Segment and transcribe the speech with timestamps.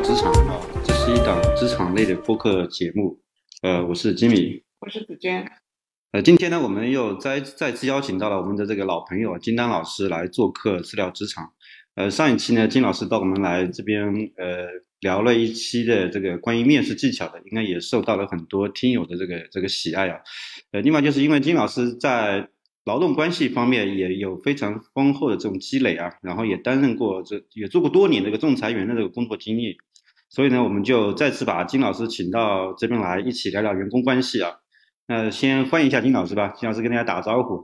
[0.00, 3.18] 职场啊，这是一档职场类的播客节目，
[3.62, 5.44] 呃，我是吉米，我是子娟，
[6.12, 11.52] 呃，今天呢，我们又再再次邀请到了我们的这个老朋友金丹老师来做客饲料职场，
[11.96, 14.04] 呃，上一期呢，金老师到我们来这边，
[14.36, 14.68] 呃，
[15.00, 20.20] 聊了一期的这个关于面试技巧的，应该也受到了很多听友的这个这个喜爱啊，
[20.70, 22.48] 呃，另外就是因为金老师在。
[22.84, 29.76] 劳动关系方面也有非常丰厚的这种积累啊，然后也担任过这也做过多年这个仲裁员的这个工作经历，
[30.30, 34.56] 所以呢，我们就再次把金老师请到这边来，一起聊聊员工关系啊。
[35.06, 37.62] 那先欢迎一下金老师吧，金老师跟大家打个招呼。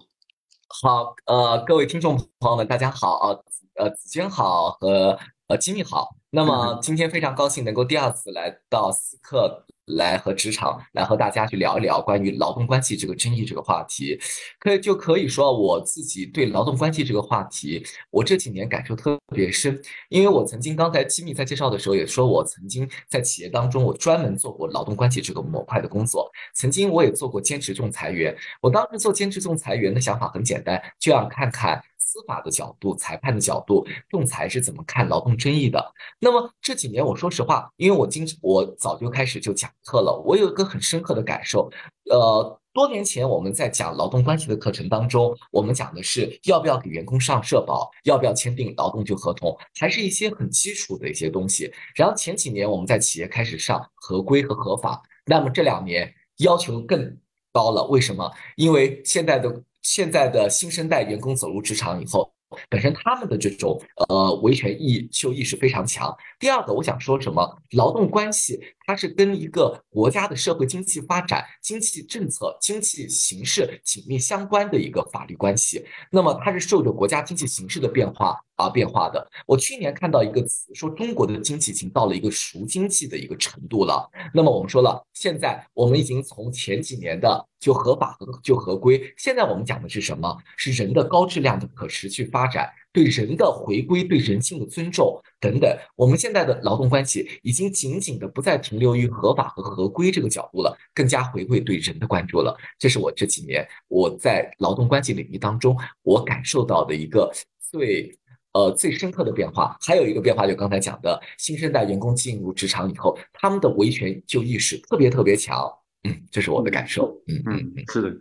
[0.82, 3.36] 好，呃，各位听众朋友们，大家好啊，
[3.74, 6.16] 呃，子君好和呃金密好。
[6.30, 9.66] 那么 今天非常高兴能够第二次来到思克。
[9.86, 14.18] 来和职场来和大家去聊一聊关于劳动关系这个争议这个话题，
[14.58, 31.82] 可以就可以说我自己对劳动关系这个话题，我这几年感受特别深，因为我曾经刚才机密在介绍的时候也说，我曾经在企业当中我专门做过劳动关系这个模块的工作，曾经我也做过兼职仲裁员，我当时做兼职仲裁员的想法很简单，就想看看。
[32.04, 35.92] 司法的角度、裁判的角度，仲裁是怎么看劳动争议的？
[36.20, 41.70] 那么这几年，我说实话，因为我今我早就开始就讲课了，我有一个很深刻的感受。
[42.10, 51.72] 呃，多年前我们在讲劳动关系的课程当中，我们讲的是要不要给员工上社保，要不要签订劳动就合同，还是一些很基础的一些东西。
[51.94, 57.18] 然后前几年我们在企业开始上合规和合法，那么这两年要求更
[57.52, 57.84] 高了。
[57.84, 58.30] 为什么？
[58.56, 59.62] 因为现在的。
[59.84, 62.28] 现在的新生代员工走入职场以后。
[62.70, 66.16] 本身他们的这种呃维权意秀意识非常强。
[66.38, 67.44] 第二个，我想说什么？
[67.72, 75.84] 劳动关系它是跟一个国家的社会经济发展、经济政策、经济形势紧密相关的一个法律关系。
[76.10, 79.30] 那么它是受着国家经济形势的变化而变化的。
[79.46, 84.08] 我去年看到一个词，说中国的经济已经到了一个熟经济的一个程度了。
[84.32, 90.36] 那么我们说了，现在我们已经从前几年的就合法和就合规，现在我们讲的是什么？
[90.56, 92.70] 是人的高质量的可持续发展。
[92.94, 102.56] 对人的回归、对人性的尊重等等，我们现在的劳动关系已经紧紧的不再停留于合法和合规这个角度了，更加回归对人的关注了。
[102.78, 107.28] 这是我这几年我在劳动关系领域当中我感受到的一个
[107.58, 108.16] 最
[108.52, 109.76] 呃最深刻的变化。
[109.80, 115.68] 还有一个变化，就刚才讲的新生代员工进入职场以后，他们的维权就意识特别特别强。
[116.04, 117.20] 嗯，这是我的感受。
[117.26, 118.16] 嗯嗯，是的。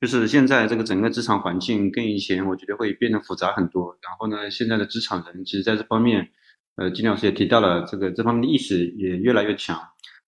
[0.00, 3.98] 就是现在这个整个职场环境跟以前，我觉得会变得复杂很多。
[4.00, 6.28] 然后呢，现在的职场人其实在这方面，
[6.76, 9.76] 呃，金老师也提到了，这个这方面的意识也越来越强。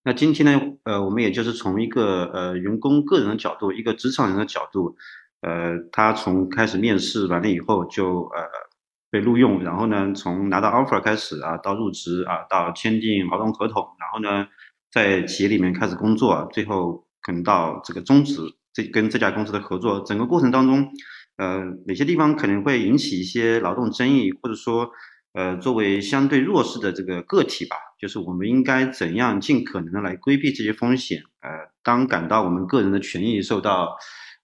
[0.02, 4.96] 那今天呢，呃，我们也就是从一个呃员工个人的角度，一个职场人的角度，
[5.42, 8.42] 呃，他从开始面试完了以后就呃
[9.08, 14.48] 被录用，然后呢，从拿到 offer 开始啊，到入职啊，到签订劳动合同，然后呢，
[14.90, 18.34] 在企业里面开始工作，最后可能到这个终止。
[18.72, 20.88] 这跟这家公司的合作，整个过程当中，
[21.36, 24.88] 呃，哪些地方可能会引起一些劳动争议，或者说，
[25.32, 31.22] 呃，作为相对弱势的这个个体吧，就是我们应该怎样尽可能的来规避这些风险？
[31.40, 31.50] 呃，
[31.82, 33.96] 当感到我们个人的权益受到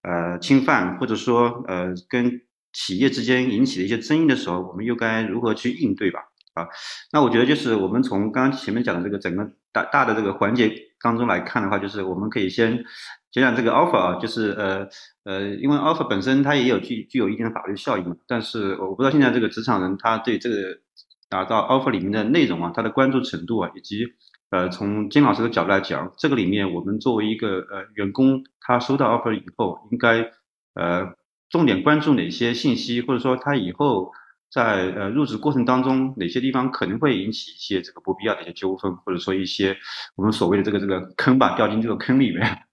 [0.02, 2.40] 呃侵犯，或者说呃跟
[2.72, 6.20] 企业之间引起的一些争议的时候，我们又该如何去应对吧？
[6.54, 6.66] 啊，
[7.12, 12.84] 那我觉得就是我们从刚刚前面讲的这个整个大大的这个环节当中来看的话，就是我们可以先。
[13.42, 14.88] 讲讲这个 offer 啊，就是呃
[15.24, 20.56] 呃，因为 offer 本身它也有具具有一定的法律效应嘛，但是我不知道现在这个职场人他对这个
[21.28, 24.06] 达到 offer 里面的内容啊，他的关注程度啊，以及
[24.50, 30.30] 呃从金老师的角度来讲，这个里面我们作为一个呃员工，他收到 offer 以后，应该
[30.74, 31.12] 呃
[31.50, 34.12] 重点关注哪些信息，或者说他以后
[34.50, 39.76] 在呃入职过程当中哪些地方可能会引起一些这个不必要的一些纠纷，或者说一些
[40.14, 42.65] 我们所谓的这个这个坑吧，掉进这个坑里面。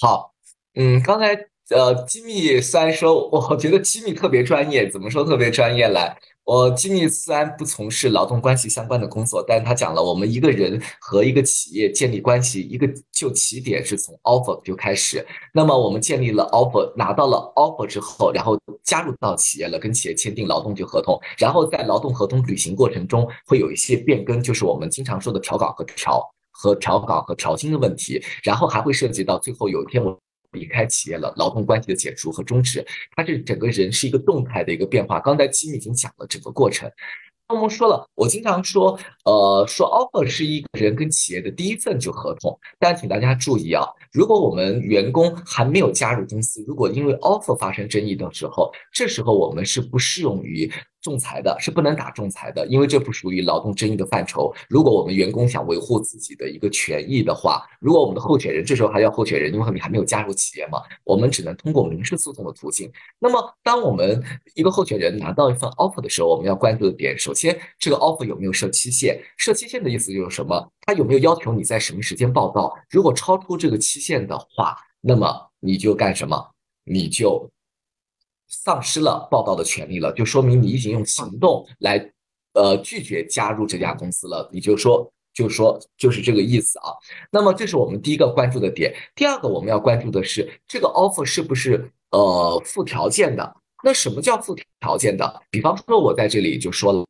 [0.00, 0.32] 好，
[0.74, 1.34] 嗯，刚才
[1.70, 6.16] 呃，机密虽然说，我觉得机密特别专业，怎么说特别专业来？
[6.44, 15.24] 我机密虽然不从事劳动关系相关的工作，但是他讲了，我们一个人和一个企业建立关系，一个就起点是从 offer 就开始。
[15.54, 26.33] 那么我们建立了 offer，拿到了 offer 之后，然后加入到企业了，跟企业签订劳动就合同，然后在劳动合同履行过程中会有一些变更，就是我们经常说的调岗和调。
[26.54, 30.16] 和调岗和调薪的问题，然后还会涉及到最后有一天我
[30.52, 32.86] 离开企业了，劳动关系的解除和终止，
[33.16, 35.18] 它这整个人是一个动态的一个变化。
[35.18, 36.88] 刚才金已经讲了整个过程。
[37.46, 50.70] 那我们说了，我经常说，呃，说 offer 是一个人跟企业的第一份就合同，但请大家注意啊，如果我们员工还没有加入公司，如果因为 offer 发生争议的时候，这时候我们是不适用于
[51.04, 54.50] 仲裁的，是不能打仲裁的，因为这不属于劳动争议的范畴。
[54.70, 62.90] 如果我们员工想维护自己的一个权益的话，如果我们的候选人这时候还要候选人，因为你还没有加入企业嘛，我们只能通过民事诉讼的途径。
[63.18, 64.24] 那么，当我们
[64.54, 69.20] 一个候选人拿到一份 offer 的时候，我们要关注的点，首先这个 offer 有没有设期限？
[69.36, 70.72] 设期限的意思就是什么？
[70.86, 72.74] 他有没有要求你在什么时间报到？
[72.88, 76.50] 如果超出这个期限的话，那么你就干什么？
[76.84, 77.50] 你就。
[78.62, 81.98] 丧失了报道的权利了，就说明你已经用行动来，
[82.54, 84.48] 呃，拒绝加入这家公司了。
[84.52, 86.94] 你就说，就说，就是这个意思啊。
[87.30, 88.94] 那么，这是我们第一个关注的点。
[89.14, 93.56] 第二个，我们要关注的是这个 offer 是不是呃附条件的？
[93.82, 95.42] 那什么叫附条件的？
[95.50, 97.04] 比方说，我在这里就说了。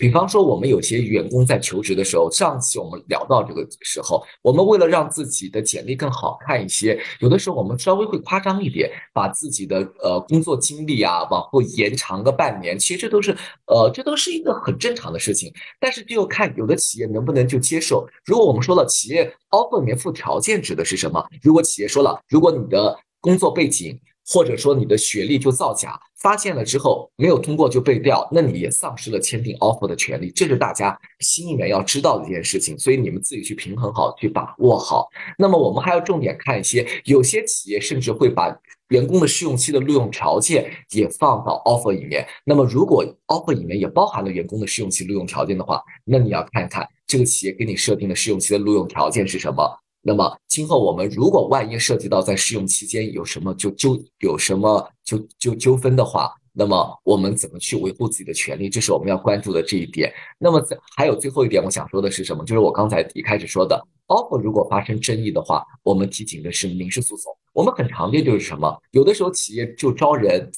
[0.00, 13.36] 比方说，我们有些员工在求职的时候，上期我们聊到这个时候，我们为了让自己的简历更好看一些，有的时候我们稍微会夸张一点，把自己的呃工作经历啊往后延长个半年，其实这都是
[13.66, 15.52] 呃这都是一个很正常的事情。
[15.78, 18.08] 但是就看有的企业能不能就接受。
[18.24, 21.22] 如果我们说了企业 offer 里面附条件指的是什么？
[21.42, 24.00] 如果企业说了，如果你的工作背景。
[24.32, 32.78] 或者说你的学历就造假，发现了之后没有通过就被调，那你也丧失了签订 offer 的权利，这是大家心里面要知道的一件事情。
[32.78, 35.08] 所以你们自己去平衡好，去把握好。
[35.38, 38.54] 那么我们还要重点看一些，有些企业甚至会把
[38.88, 42.26] 员工的试用期的录用条件也放到 offer 里面。
[42.44, 49.78] 那么如果 offer 里面也包含了员工的试用期录用条件的话，那你要看看这个企业给你设定的试用期的录用条件是什么。
[50.02, 58.68] 那么今后我们如果万一涉及到在试用期间有什么就纠有什么就就纠纷的话，那么我们怎么去维护自己的权利？
[58.68, 60.12] 这是我们要关注的这一点。
[60.38, 62.44] 那么在还有最后一点，我想说的是什么？
[62.44, 67.30] 就是我刚才一开始说的，offer 如果发生争议的话，我们提醒的是民事诉讼。
[67.52, 68.80] 我们很常见就是什么？
[68.92, 70.50] 有的时候企业就招人，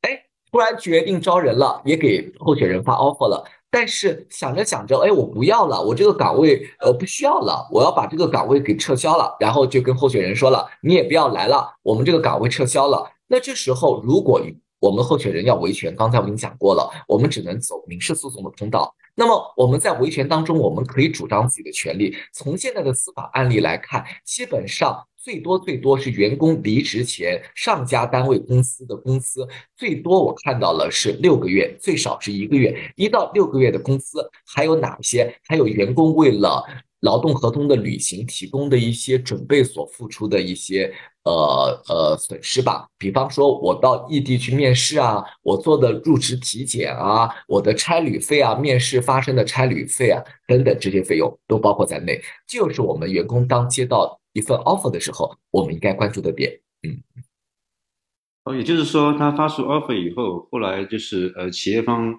[0.00, 3.44] 哎，突然决定招人了，也给候选人发 offer 了。
[3.74, 13.04] 但是想着想着，哎，我不要了，我这个岗位呃不需要了，我要把这个岗位给撤销了，然后就跟候选人说了，你也不要来了，我们这个岗位撤销了。
[13.26, 14.40] 那这时候，如果
[14.78, 18.94] 我们候选人要维权，刚才我们讲过了，我们只能走民事诉讼的通道。
[19.16, 22.16] 那么我们在维权当中，我们可以主张自己的权利。
[22.32, 25.04] 从现在的司法案例来看，基本上。
[25.24, 34.18] 最多最多是员工离职前上家单位公司的工资，最多我看到了是六个月，最少是一个月，一到六个月的工资。
[34.44, 35.34] 还有哪些？
[35.48, 36.62] 还有员工为了
[37.00, 40.92] 劳动合同的履行提供的一些准备所付出的一些
[41.24, 42.86] 呃呃损失吧。
[42.98, 52.20] 比方说，我到异地去面试啊，我做的入职体检啊，我的差旅费啊，面试发生的差旅费啊等等这些费用都包括在内。
[52.46, 54.20] 就是我们员工当接到。
[54.34, 57.02] 一份 offer 的时候，我们应该关注的点，嗯，
[58.44, 62.14] 哦，也就是说，他发出 offer 以后，后来就是呃，企业方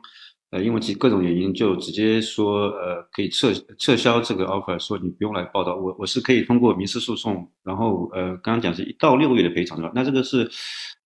[0.51, 9.91] 呃，因为其各种原因，就直接说呃，可以撤撤销这个 offer，说你不用来报道，我我是可以通过民事诉讼，然后呃，刚刚讲是一到六个月的赔偿，是吧？
[9.93, 10.49] 那这个是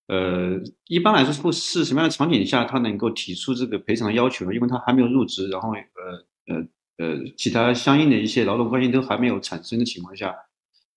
[0.07, 0.57] 呃，
[0.87, 4.53] 一般来说是是什么样的场景下，他能够提出这个赔偿要求呢？
[4.53, 10.35] 因为他还没有入职，然后呃呃呃，其他相应的一些劳动关系都还没有产生的情况下。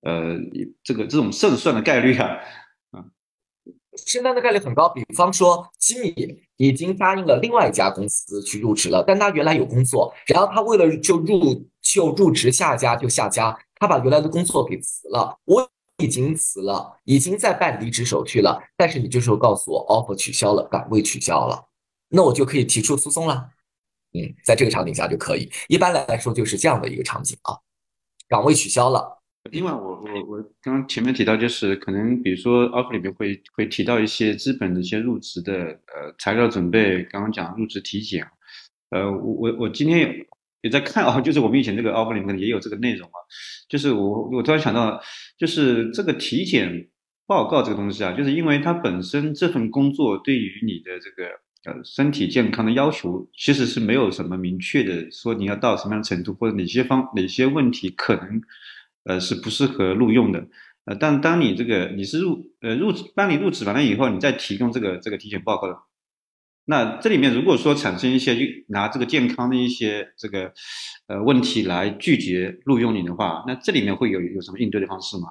[0.02, 0.36] 呃，
[0.82, 2.38] 这个这种胜算的概率啊，
[2.90, 3.04] 啊，
[3.96, 4.88] 胜算的概率很高。
[4.88, 15.38] 比方说，吉米已经答应了另外一家公司去入职了，但他原来有工作，然后他为了就入就入职下家就下家，他把原来的工作给辞了。
[15.44, 21.68] 我已经辞了，已经在办离职手续了，但是你这时候告诉我 offer 取消了，岗位取消了，
[22.08, 23.50] 那我就可以提出诉讼了。
[24.14, 25.48] 嗯，在这个场景下就可以。
[25.68, 27.56] 一般来说就是这样的一个场景啊，
[28.28, 29.21] 岗位取消了。
[29.50, 38.24] 另外，我我我刚刚前面提到，就是可能比如说 offer 里面会会提到一些资本的一些入职的呃材料准备，刚刚讲入职体检，
[38.90, 40.26] 呃，我我我今天也
[40.62, 43.18] 也在看啊，就是我们以前这个 offer 里面也有这个内容啊，
[43.68, 45.02] 就是我我突然想到，
[45.36, 46.88] 就是这个体检
[47.26, 51.28] 报告这个东西啊，就是因为它本身这份工作对于你的这个
[51.64, 58.40] 呃身体健康的要求，其实是没有什么明确的说你要到什么样的程度，或者哪些方哪些问题可能。
[59.04, 60.46] 呃，是不适合录用的，
[60.84, 65.76] 呃，但当你这个你是入呃入职当你入职完了以后，你再提供这个这个体检报告的，
[66.64, 68.36] 那这里面如果说产生一些
[68.68, 70.52] 拿这个健康的一些这个
[71.08, 75.28] 呃问题来拒绝录用你的话，那这里面会有有什么应对的方式吗？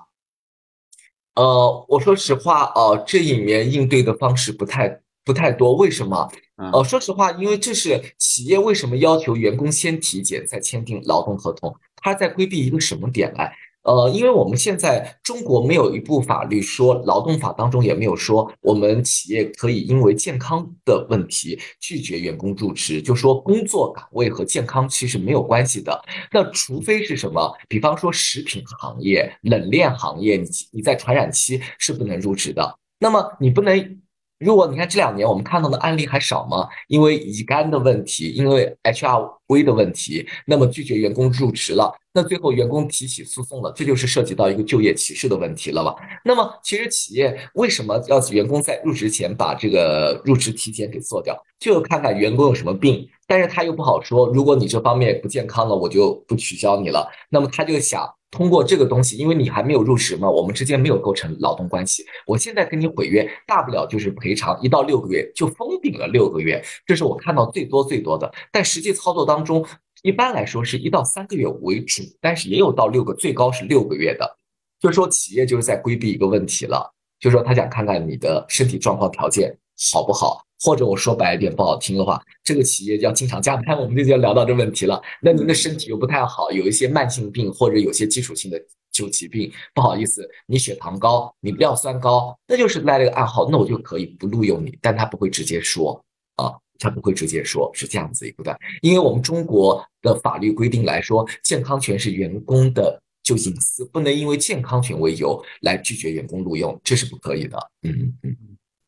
[1.35, 6.31] 呃，我说实话哦，这里面应对的方式不太不太多，为什么？
[6.57, 11.75] 呃，说实话，因为这是企业为什么要求员工先体检再签订劳动合同。
[11.97, 13.51] 他在规避一个什么点来？
[13.83, 25.99] 呃，因为我们现在中国没有一部法律说，劳动法当中也没有说，我们企业可以因为健康的问题拒绝员工入职，就说工作岗位和健康其实没有关系的。
[26.31, 32.77] 那除非是什么，比方说食品行业、冷链行业，你你在传染期是不能入职的。
[32.99, 34.00] 那么你不能。
[34.41, 36.67] 如果你看这两年我们看到的案例还少吗？
[36.87, 45.95] 因为乙肝的问题，因为 HRV 的问题，那么拒绝员工入职了，那最后员工提起诉讼了，这就是涉及到一个就业歧视的问题了吧？
[46.25, 51.39] 那么其实企业为什么要员工在入职前把这个入职体检给做掉？
[51.59, 57.07] 就看看员工有什么病，但是他又不好说，如果你这方面不健康了，我就不取消你了。
[57.29, 58.11] 那么他就想。
[58.31, 62.05] 通过这个东西，因为你还没有入职嘛，我们之间没有构成劳动关系。
[62.25, 68.31] 我现在跟你毁约，大不了就是赔偿一到六个月，就封顶了六个月，这是我看到最多最多的。
[68.51, 69.65] 但实际操作当中，
[70.01, 74.37] 一般来说是一到三个月为主，但是也有到六个，最高是六个月的。
[74.79, 79.55] 就是说，企业就是在规避一个问题了，就是说他想看看你的身体状况条件
[79.91, 80.41] 好不好。
[80.61, 85.01] 或者我说白一点不好听的话，这个企业要经常加班， 我们就要聊到这问题了。
[85.21, 95.99] 那您的身体又不太好，有一些慢性病或者有些基础性的旧疾病，不好意思，你血糖高，你尿酸高，那就是赖了个暗号，那我就可以不录用你，但他不会直接说
[96.35, 107.57] 啊，他不会直接说，是这样子一个段，因为我们中国的法律规定来说，健康权是员工的就隐私，不能因为健康权为由来拒绝员工录用，这是不可以的。
[107.81, 108.35] 嗯嗯。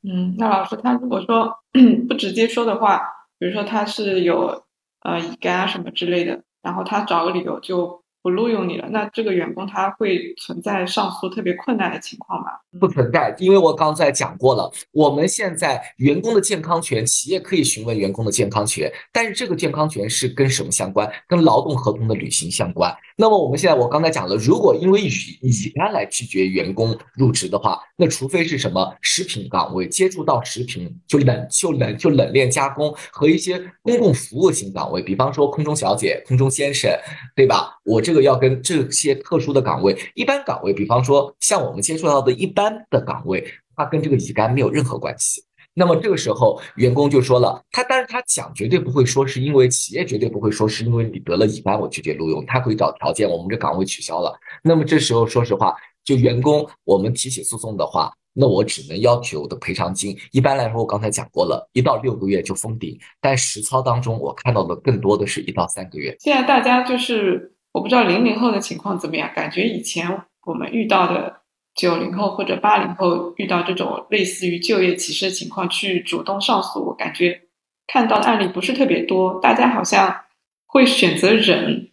[0.03, 1.59] 嗯，那老师他如果说
[2.07, 3.01] 不直接说的话，
[3.39, 4.63] 比如说他是有
[5.01, 8.02] 呃乙肝啊什么之类的，然后他找个理由就。
[8.23, 12.47] 不录用你了，那这个员工他会存在上诉特别困难的情况吗？
[12.79, 21.11] 不存在，因为我刚才讲过了，我们现在员工的健康权，企业可以询问员工的健康权，但是这个健康权是跟什么相关？
[21.27, 22.95] 跟劳动合同的履行相关。
[23.17, 25.09] 那么我们现在我刚才讲了，如果因为乙
[25.41, 36.89] 乙肝来拒绝员工入职的话，那除非是什么食品岗位接触到食品就冷就冷就冷链加工和一些公共服务型岗位，比方说空中小姐、空中先生，
[37.35, 37.77] 对吧？
[37.83, 38.12] 我这。
[38.13, 43.43] 这个要跟这些特殊的岗位，一般岗位，比方说像我们接触到的一般的岗位，
[43.75, 45.43] 它跟这个乙肝没有任何关系。
[45.73, 54.31] 那么这个时候，员工就说了，他但是他讲绝对不会说是因为企业绝对不会说是因为你得了乙肝我拒绝录用，他会找条件，我们这岗位取消了。
[54.61, 58.13] 那么这时候说实话，就员工我们提起诉讼的话。
[58.35, 66.15] 那我只能要求的赔偿金，一般来说，我刚才讲过了，一到六个月就封顶，但实操当中，我看到的更多的是一到三个月。
[66.19, 71.41] 现在大家就是，我不知道零零后的情况怎么样，感觉以前我们遇到的
[71.75, 77.41] 九零后或者八零后遇到这种类似于就业歧视的情况，去主动上诉，我感觉
[77.87, 80.21] 看到的案例不是特别多，大家好像
[80.65, 81.89] 会选择忍。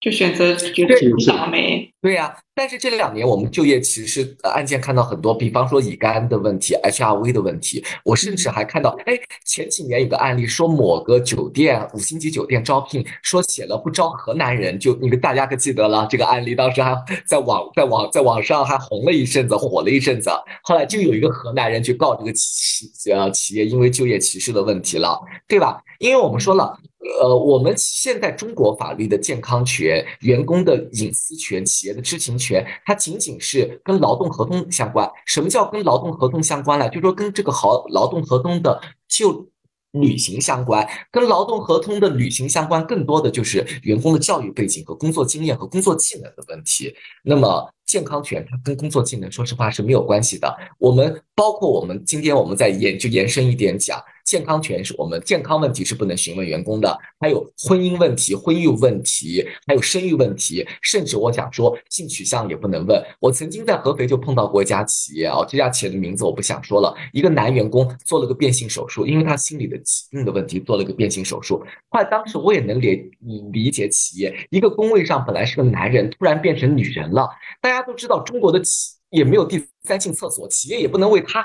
[0.00, 0.94] 就选择觉得
[1.28, 2.36] 倒霉，对呀。
[2.52, 7.82] 但是这两年我们就业歧视案件看到很多，比方说乙肝的问题、HRV 的问题。
[8.04, 16.06] 我甚至还看到，哎，前几年有个案例说某个酒店五星级酒店招聘，说写了不招河南人，就你们大家可记得了？
[16.10, 16.94] 这个案例当时还
[17.26, 20.28] 在网在网在网上还红了一阵子，火了一阵子。
[20.62, 25.82] 后来就有一个河南人去告这个企呃企业，因为就业歧视的问题了，对吧？
[25.98, 26.78] 因为我们说了。
[27.22, 35.10] 呃，我们现在中国法律的健康权、员工的隐私权、企业的知情权，它仅仅是跟劳动合同相关。
[35.26, 36.88] 什么叫跟劳动合同相关呢？
[36.88, 39.48] 就是说跟这个好劳动合同的就
[39.92, 46.94] 履行相关，跟劳动合同的履行相关，更多的就是员工的教育背景和工作经验和工作技能的问题。
[47.22, 47.72] 那么。
[47.90, 50.56] 健康权它跟工作技能，说实话是没有关系的。
[50.78, 63.02] 我们包括我们今天我们在延就延伸一点讲，健康权是我们健康问题是不能询问员工的，还有婚姻问题、婚育问题，还有生育问题，甚至我想说性取向也不能问。
[63.18, 71.60] 我曾经在合肥就碰到过一家企业啊，这家企业的名字我不想说了，一个男员工做了个变性手术，因为他心理的疾病的问题做了个变性手术。
[71.88, 73.10] 后来当时我也能理
[73.52, 77.28] 理解企业，一个工位上本来是个男人，突然变成女人了，
[77.60, 77.79] 大家。
[77.80, 81.42] 大家都知道，中国的企也没有第三性厕所，企业也不能为他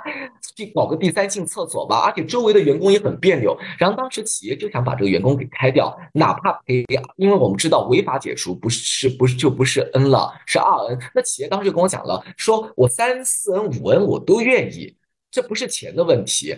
[0.58, 2.00] 去搞个第三性厕所吧。
[2.00, 3.58] 而且周围的员工也很别扭。
[3.80, 6.84] 然后当时企业就想把这个员工给开掉，哪怕赔，
[7.16, 11.00] 因为我们知道违法解除不是不是就不是 N 了，是二 N。
[11.14, 14.94] 那企业当时就跟我讲了，说我三四 N 五 N 我都愿意，
[15.32, 16.54] 这不是钱的问题。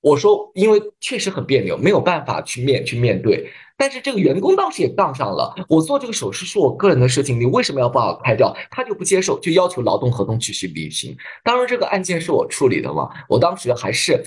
[0.00, 3.48] 我说，因为确实很别扭，没有办法去面去面对。
[3.76, 8.54] 但是这个员工当时也杠上了，我做这个手术是我个人的事情，你为什么要把我开掉？
[8.70, 11.16] 他就不接受，就要求劳动合同继续履行。
[11.42, 14.22] 当然，这个案件是我处理的嘛，我当时还是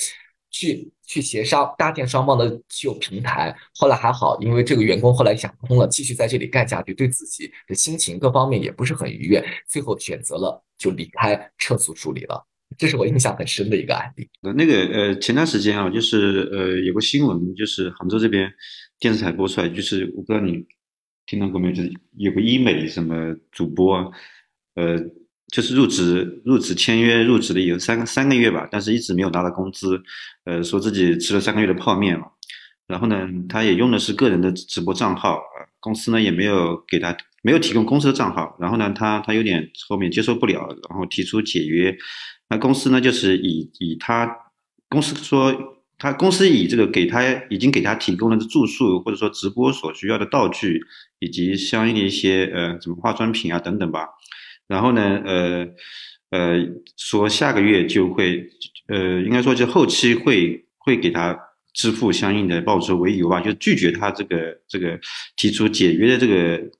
[0.52, 3.56] 去去协商搭建双方的就平台。
[3.78, 12.46] 后来还好，因为这个员工后来想通了，继续在这里干下去，对自己的心情各方面也不是很愉悦，最后选择了就离开撤诉处理了。
[12.77, 14.27] 这是我印象很深的一个案例。
[14.41, 18.51] 那个呃，前段时间啊，就是呃，有个新闻，就是杭州这边
[19.00, 20.65] 电视台播出来，就是我不知道你
[21.25, 24.12] 听到过没有，就是有个医美什么主播，
[24.75, 25.00] 呃，
[25.53, 30.01] 就是入职入职签约入职了有三三个月吧，但是一直没有拿到工资，
[30.44, 32.27] 呃，说自己吃了三个月的泡面嘛，
[32.88, 35.39] 然后呢，他也用的是个人的直播账号，
[35.79, 37.15] 公司呢也没有给他
[37.46, 41.96] 没有提供公司的账号，然后呢，他他有点后面接受不了，然后提出解约。
[42.50, 44.36] 那公司呢，就是以以他
[44.90, 45.54] 公司说，
[46.00, 47.22] 他公司以这个给他
[47.52, 50.82] 已经给他提供了住宿或者说直播所需要的道具
[51.20, 54.08] 以及相应的一些呃什么化妆品啊等等吧，
[54.68, 55.68] 然后呢呃
[56.32, 56.66] 呃
[56.98, 58.50] 说下个月就会
[58.88, 61.38] 呃应该说就后期会会给他
[61.75, 65.00] 支付相应的报酬为由吧，就拒绝他这个这个
[65.38, 66.36] 提出解约的这个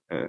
[0.10, 0.28] 呃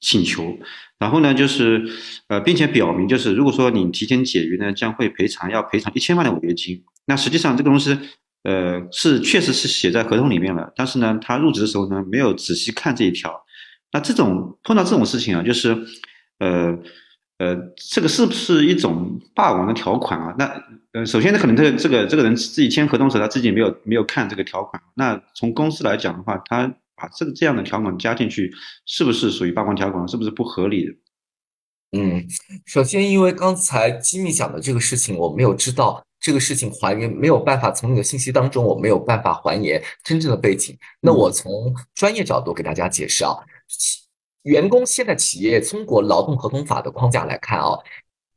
[0.00, 0.58] 请求。
[0.98, 1.82] 然后呢，就是，
[2.28, 6.84] 呃，并且表明，就是如果说你提前解约呢，将会赔偿要赔偿一千万的违约金。
[7.06, 7.98] 那实际上这个东西，
[8.42, 13.32] 呃，是确实是写在合同里面了，但是呢，他入职的时候呢，没有仔细看这一条。
[13.92, 15.74] 那这种碰到这种事情啊，就是，
[16.38, 16.78] 呃，
[17.38, 20.34] 呃，这个是不是一种霸王的条款啊？
[20.38, 20.52] 那，
[20.92, 24.82] 呃，首先呢，可能这个这个这个人自己签合同时，他自己没有没有看这个条款。
[24.94, 26.70] 那从公司来讲的话，他。
[27.00, 28.52] 把这个这样的条款加进去，
[28.84, 30.06] 是不是属于霸王条款？
[30.06, 30.92] 是不是不合理的？
[31.92, 32.24] 嗯，
[32.66, 40.76] 首先，因为刚才机密讲的这个事情，我没有知道这个事情还原，没有办法从你的信息当中，我没有办法还原真正的背景。
[41.00, 43.34] 那我从专业角度给大家解释啊，
[44.42, 47.76] 员工现在企业通过劳动合同法的框架来看啊。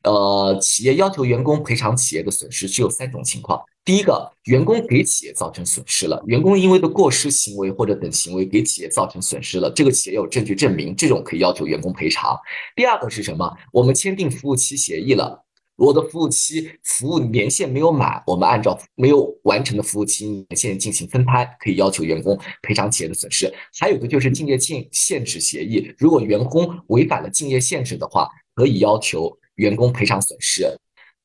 [0.03, 3.63] 呃，企业要求员工赔偿企业的损失，只有三种情况。
[3.85, 12.33] 第一个，员工给企业造成损失了，员工因为的过失行为或者等行为给企业造成损失了，这个企业有证据证明，这种可以要求员工赔偿。
[12.77, 13.51] 第二个是什么？
[13.73, 15.43] 我们签订服务期协议了，
[15.75, 23.53] 我的服务期服务年限没有满，我们按照没有完成的服务期年限进行分摊，可以要求员工赔偿企业的损失。
[23.79, 29.37] 还有一个就是竞业限限制协议，如果员工违反了竞业限制的话，可以要求。
[29.57, 30.65] 员工赔偿损失，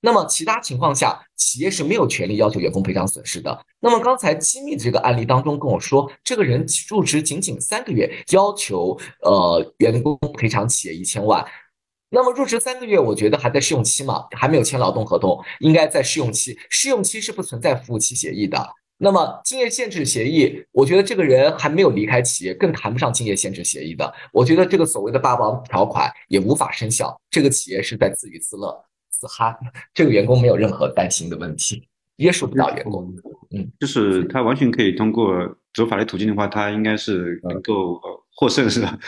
[0.00, 3.58] 那么其他情况下，企业是没有权利要求员工赔偿损失的。
[3.80, 11.44] 那么刚才机密这个案例当中跟我说，这个人入职仅仅三个月，要求呃员工赔偿企业一千万。
[12.10, 16.58] 那么入职三个月，我觉得还在试用期嘛，还没有签劳动合同，应该在试用期。
[16.70, 18.66] 试用期是不存在服务期协议的。
[18.96, 24.12] 那么竞业限制协议，我觉得这个人还没有离开企业，更谈不上竞业限制协议的。
[24.32, 28.84] 我觉得这个所谓的霸王条款也无法生效，这个企业是在自娱自乐、
[29.18, 29.56] 自嗨，
[29.92, 33.12] 这个员工没有任何担心的问题，约束不到员工。
[33.50, 35.34] 嗯，就是他完全可以通过
[35.74, 38.00] 走法律途径的话，他应该是能够
[38.36, 38.98] 获胜，是吧？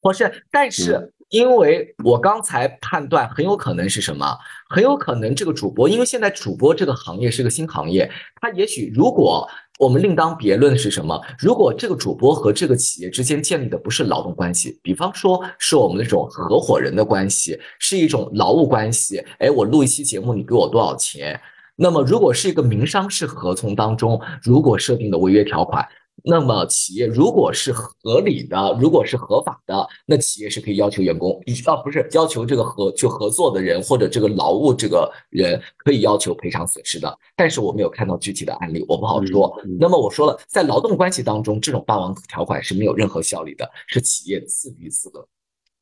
[0.00, 1.12] 获胜，但是。
[1.32, 4.36] 因为我刚才判断很有可能是什么？
[4.68, 9.48] 很有可能这个主播，因为现在主播这个行业是个新行业，他也许如果
[9.82, 11.20] 我们另当别论是什么？
[11.36, 21.40] 如果这个主播和这个企业之间建立的不是劳动关系，比方说是我们那种合伙人的关系，是一种劳务关系，哎，我录一期节目，你给我多少钱？
[21.74, 25.84] 那么如果是一个民商事合同当中，如果设定的违约条款。
[26.24, 37.18] 那么企业如果是合理的，如果是合法的，那企业是可以要求员工，啊不是要求这个合去合作的人或者这个劳务这个人可以要求赔偿损失的。
[37.34, 39.52] 但是我没有看到具体的案例，我不好说。
[39.80, 45.26] 那么我说了，在劳动关系当中，这种霸王条款是没有任何效力的，是企业自娱自乐。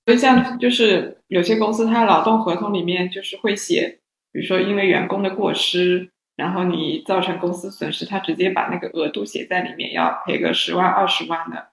[0.07, 4.01] 所以像就是有些公司，它劳动合同里面就是会写，
[4.33, 6.11] 比如说因为员工的过失。
[6.41, 11.69] 然后你造成公司损失，他直接把那个额度写在里面，要赔个十万二十万的，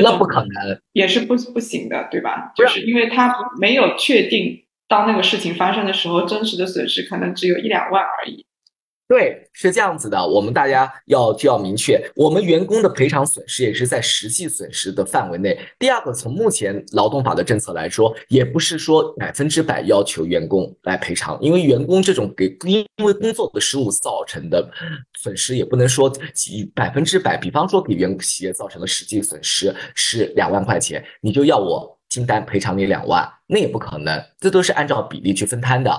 [0.00, 2.52] 那不可能，也是不不行的，对吧？
[2.54, 8.46] 就是因为他没有确定当那个事情发生的时候，真实的损失可能只有一两万而已。
[9.06, 15.58] 对，是这样子的，我们大家要就要明确，我们员工的赔偿损失也是在实际损失的范围内。
[15.78, 24.66] 第二个，从目前劳动法的政策来说，也不是说百分之百要求员工来赔偿，因为员工这种给因为工作的失误造成的
[25.18, 27.36] 损失，也不能说几百分之百。
[27.36, 31.93] 比方说，给员企业造成的实际损失是两万块钱，你就要我。
[32.14, 35.90] 清单赔偿你两万，那也不可能，这都是按照比例去分摊的。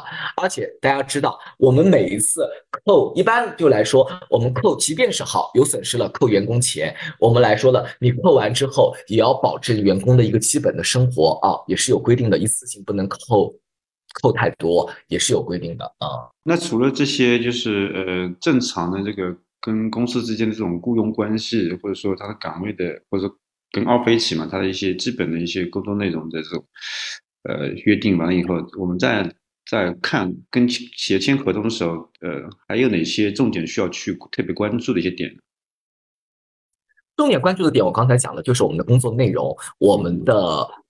[0.42, 2.48] 而且大家知道，我们每一次
[2.86, 13.54] 扣，一般就来说，我们扣，即便是好有损失了，扣员工钱，我们来说了，你扣完之后也要保证员工的一个基本的生活啊，也是有规定的，一次性不能扣，
[14.22, 16.32] 扣太多也是有规定的啊。
[16.44, 19.36] 那除了这些，就是呃正常的这个。
[19.62, 23.28] 跟公司之间的这种雇佣关系，或者说他的岗位的，或者
[23.76, 26.66] 跟奥飞一起嘛，他的一些基本的一些沟通内容的这种
[27.44, 29.30] 呃约定完了以后，我们再
[29.70, 35.30] 再看跟企业签合同的时候，呃，还有哪些重点需要去特别关注的一些点？
[37.18, 40.34] 重点关注的点，我刚才讲的就是我们的工作内容，我们的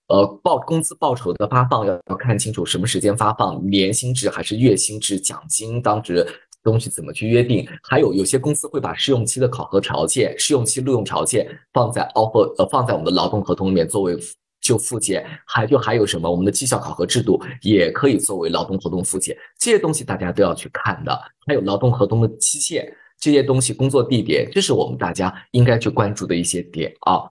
[0.06, 6.24] 呃报工资报酬的发放要要看清楚什么时间发放，年薪制还是月薪制，奖金当时
[6.66, 14.18] 东西怎么去约定，还有有些公司会把试用期的考核条件、试用期录用条件放在 offer 呃放在我们的劳动合同里面作为
[14.60, 22.92] 就附件，还就还有什么我们的绩效考核制度也可以作为劳动合同附件，这些东西大家都要去看的，还有劳动合同的期限。
[23.18, 27.24] 这些东西，工作地点，这是我们大家应该去关注的一些点啊。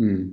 [0.00, 0.32] 嗯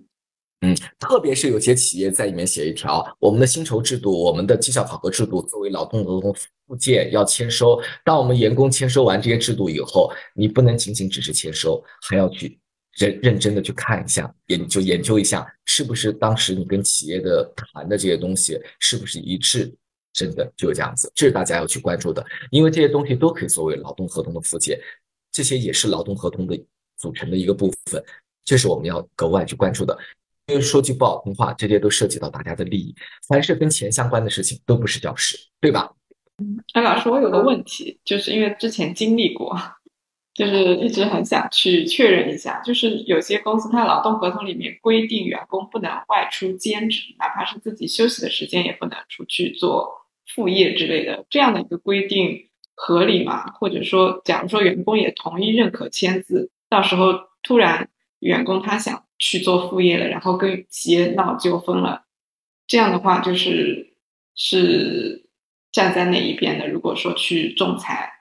[0.61, 6.33] 嗯，特别是有些企业在里面写一条，我们的薪酬制度、我们的绩效考核制度作为劳动合同
[6.67, 7.79] 附件要签收。
[8.03, 12.59] 当我们员工签收完这些制度以后，你不能仅仅只是签收，还要去
[12.93, 19.73] 认认真的去看一下，研究研究一下，是不是当时你跟企业的谈的这些东西是不是一致。
[20.13, 24.79] 真的就是这样子，这是大家要去关注的，因为这些东西都可以作为劳动合同的附件，
[25.29, 26.57] 这些也是劳动合同的
[26.95, 28.01] 组成的一个部分，
[28.45, 29.97] 这是我们要格外去关注的。
[30.47, 32.95] 因为说句不好听话，这些都涉及到大家的利益，
[33.27, 35.91] 凡是跟钱相关的事情都不是屌事，对吧？
[36.37, 39.57] 嗯，哎，老师，我有个问题，就是因为之前经历过，
[40.33, 50.05] 就是一直很想去确认一下，就是有些公司它劳动合同里面规定员工不能外出兼职，哪怕是自己休息的时间也不能出去做。
[50.33, 53.45] 副业之类的这样的一个规定合理吗？
[53.53, 62.05] 或者说，假如说员工也同意认可签字，到时候突然员工他想去做副业了，然后跟企业闹纠纷了，
[62.67, 63.95] 这样的话就是
[64.35, 65.27] 是
[65.71, 66.67] 站在哪一边的？
[66.67, 68.11] 如果说去仲裁，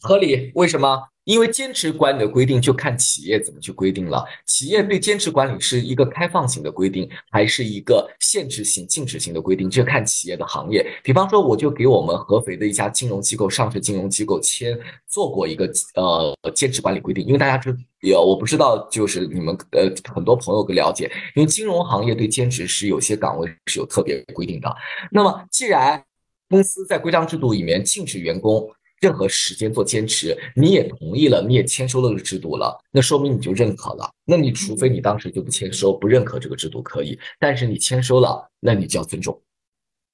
[0.00, 0.52] 合理？
[0.54, 1.08] 为什么？
[1.24, 4.24] 因为坚持管理的规定就看企业怎么去规定了。
[4.46, 10.86] 企业对坚持管理是一个开放型的规定，还是一个限制性、禁止性的规定，这看企业的行业。
[11.02, 17.24] 比方说，我就给我们合肥的一家金融机构、上市金融机构签做过一个呃坚持管理规定。
[17.24, 24.74] 因为大家知有，我不知道就是你们呃很多朋友个了解，因为金融行业对兼职是有些岗位是有特别规定的。
[25.10, 26.04] 那么既然
[26.50, 28.68] 公司在规章制度里面禁止员工。
[29.04, 34.10] 任何时间做坚持，你也同意了，你也签收了这个制度了，那说明你就认可了。
[34.24, 39.38] 那你除非你当时就不签收，不认可这个制度可以，但是你签收了，那你就要尊重。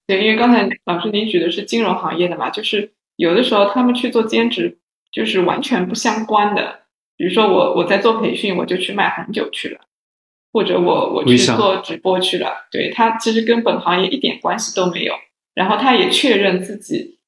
[0.09, 4.81] 对，因为刚才老师您举的是金融行业的嘛，就是有的时候他们去做兼职，
[5.13, 6.81] 就是完全不相关的。
[7.17, 9.79] 比如说我我在做培训，我就去卖红酒去了，
[10.53, 15.15] 或者我我去做直播去了，对他其实跟本行业一点关系都没有。
[15.55, 17.20] 然后他也确认自己。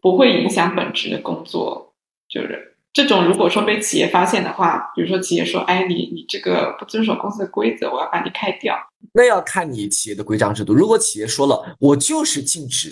[0.00, 1.94] 不会影响本职的工作，
[2.28, 3.24] 就是这种。
[3.24, 8.74] 如果说被企业发现的话，比如说企业说：“哎，你你这个不遵守公司的规则，我要把你开掉。”
[9.12, 10.74] 那要看你企业的规章制度。
[10.74, 12.90] 如果企业说了，我就是禁止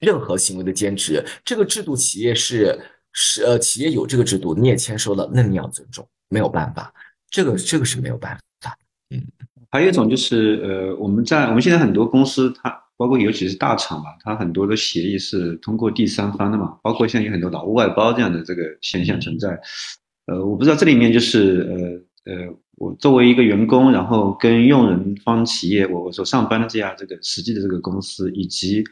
[0.00, 2.78] 任何行为的兼职，这个制度企业是
[3.12, 6.92] 是呃，企业有这个制度，你也签收了，那你要尊重，没有办法，
[7.30, 8.76] 这个这个是没有办法。
[9.10, 9.22] 嗯，
[9.70, 12.82] 还有一种就是呃，我们在我们现在很多公司它。
[12.98, 19.58] 包括尤其是大厂吧，它很多的协议是通过第三方的嘛，包括现在有很多劳务外包这样的这个现象存在。
[20.26, 28.84] 呃，我不知道这里面就是呃呃，我作为一个员工，然后跟用人方企业，我我所上班的这家这个实际的这个公司，以及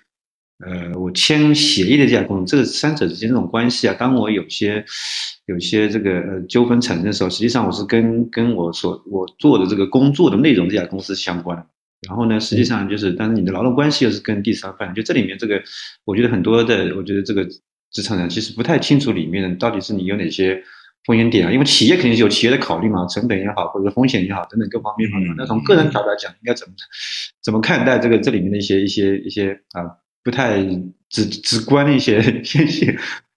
[0.65, 4.83] 呃我签协议的这家公司，这个三者之间这种关系啊，当我有些
[5.47, 11.67] 有些这个呃纠纷产生的时候，实际上我是跟跟我所我做的这个工作的内容这家公司相关。
[12.03, 15.63] 然后呢，实际上就是，但是你的劳动关系又是跟第三方，就这里面这个，
[16.05, 17.45] 我觉得很多的，我觉得这个
[17.91, 20.63] 职场人其实不太清楚里面到底是你有哪些
[21.05, 25.35] 风险点啊，因为企业肯定是有企业的考虑嘛，成本也好，或者风险也好，等等各方面嘛。
[25.39, 26.75] 那从个人角度来讲，应该怎么
[27.43, 30.63] 怎么看待这个这里面的一些一些一些啊，不太
[31.09, 32.95] 直直观的一些现象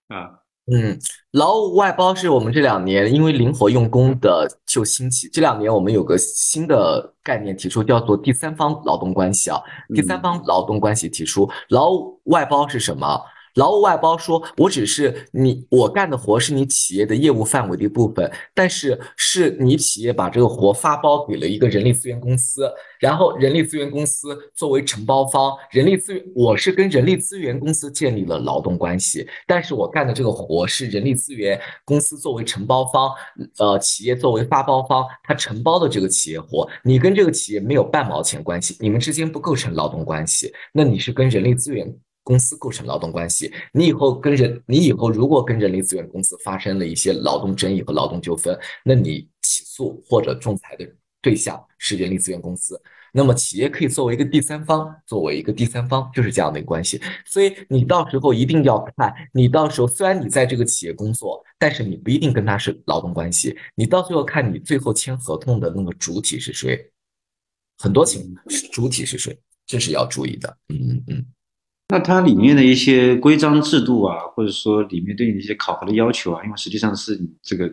[0.08, 0.38] 啊。
[0.71, 0.99] 嗯，
[1.32, 5.27] 劳务外包是我们这两年因为灵活用工的就兴起。
[5.34, 9.60] 这两年我们有个新的概念提出，叫做第三方劳动关系啊。
[9.95, 13.19] 第三方劳动关系提出，劳务外包是什么？
[13.60, 33.12] 劳务外包说，我只是你我干的活是你企业的业务范围的一部分，但是是你企业把这个活发包给了一个人力资源公司，然后人力资源公司作为承包方，人力资源我是跟人力资源公司建立了劳动关系，但是我干的这个活是人力资源公司作为承包方，
[33.58, 41.93] 呃，企业作为发包方，他承包的这个企业活，你跟这个企业没有半毛钱关系，你们之间不构成劳动关系，那你是跟人力资源。
[42.30, 43.52] 公司构成劳动关系。
[43.74, 50.88] 你以后跟人，你以后如果跟人力资源公司发生了一些劳动争议和劳动纠纷，那你起诉或者仲裁的
[51.24, 52.80] 对象是人力资源公司。
[53.12, 57.02] 那么企业可以作为一个第三方，作为一个第三方就是这样的一个关系。
[57.26, 63.58] 所以你到时候一定要看，你到时候虽然你在这个企业工作，但是你不一定跟他是劳动关系。
[63.74, 66.92] 你到最后看你最后签合同的那个主体是谁，
[67.80, 68.36] 很多情
[68.72, 70.58] 主体是谁，这是要注意的。
[70.68, 71.26] 嗯嗯嗯。
[71.89, 77.69] 那它里面的一些规章制度啊，或者说里面对你一些考核的要求啊，因为实际上是你这个。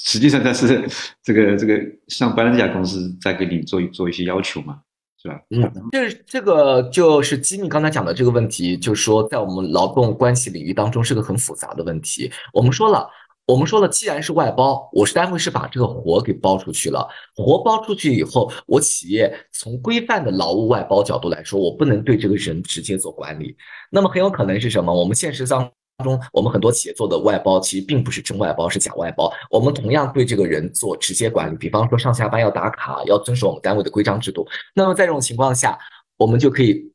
[0.00, 0.88] 实际上，它是
[1.24, 4.78] 这个这个上班的这家公司在给你做做一些要求嘛，
[5.20, 5.40] 是吧？
[5.50, 12.30] 嗯，这这个就是基米刚才讲的这个问题，就是说在我们劳动关系领域当中是个很复杂的问题。
[12.52, 13.10] 我们说了，
[13.48, 23.56] 我们说了，既然是外包，我是单位是把这个活给包出去了，活包出去以后，我企业从规范的劳务外包角度来说，我不能对这个人直接做管理，
[23.90, 24.92] 那么很有可能是什么？
[24.94, 25.66] 我们现实当。
[26.04, 29.32] 中，我们很多企业做的外包其实并不是真外包，是假外包。
[29.50, 34.46] 我们同样对这个人做直接管理，比方说上下班要打卡，要遵守我们单位的规章制度。
[34.74, 35.76] 那么在这种情况下，
[36.16, 36.92] 我们就可以。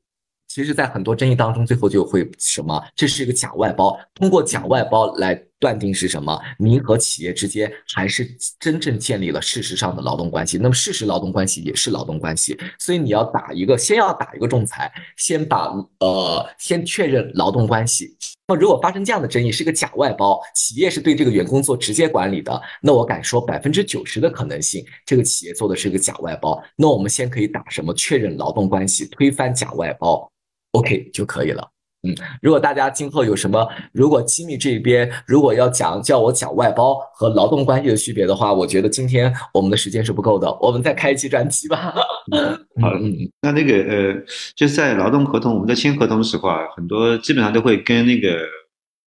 [0.47, 2.81] 其实，在很多争议当中，最后就会什么？
[2.95, 3.99] 这是一个假外包。
[4.13, 6.37] 通过假外包来断定是什么？
[6.59, 10.57] 您和企业之间还是真正建立了事实上的劳动关系。
[10.57, 12.59] 那么，事实劳动关系也是劳动关系。
[12.77, 18.17] 所以，你要打一个，先要打一个仲裁，先把呃，先确认劳动关系。
[18.45, 26.61] 那么，如果发生这样的争议，是个假外包，企业是对这个员工做直接管理的，那我敢说百分之九十的可能性，这个企业做的是个假外包。
[26.75, 27.93] 那我们先可以打什么？
[27.93, 30.29] 确认劳动关系，推翻假外包。
[30.71, 31.72] OK 就可以了。
[32.05, 41.93] 嗯，如果大家今后有什么，如果机密这边如果要讲叫我讲外包和劳动关系的区别的话，我觉得今天我们的时间是不够的，我们再开一期专题吧。
[42.81, 44.13] 好，嗯，那那个呃，
[44.55, 48.39] 就是在劳动合同我们在签合同的时候啊，很多基本上都会跟那个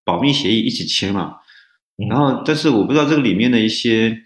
[0.05, 1.35] 保密协议一起签嘛。
[2.09, 4.17] 然后，但是我不知道这个里面的一些。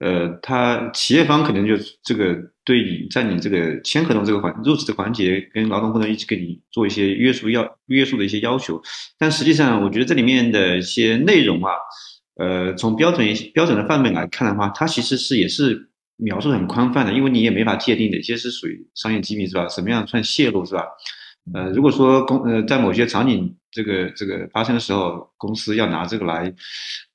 [0.00, 8.80] 呃，他企业方可能就这个对你在你这个签合同这个环入职的环节，跟劳动部门一起给你做一些约束要约束的一些要求，
[9.18, 11.72] 但实际上我觉得这里面的一些内容啊，
[12.36, 19.68] 呃，从标准标准的范围来看的话，它其实是也是描述很宽泛的，因为你也没法界定哪些是属于商业机密是吧？
[19.68, 20.84] 什么样算泄露是吧？
[21.52, 26.54] 呃，如果说公呃在某些场景这个这个发生的时候，公司要拿这个来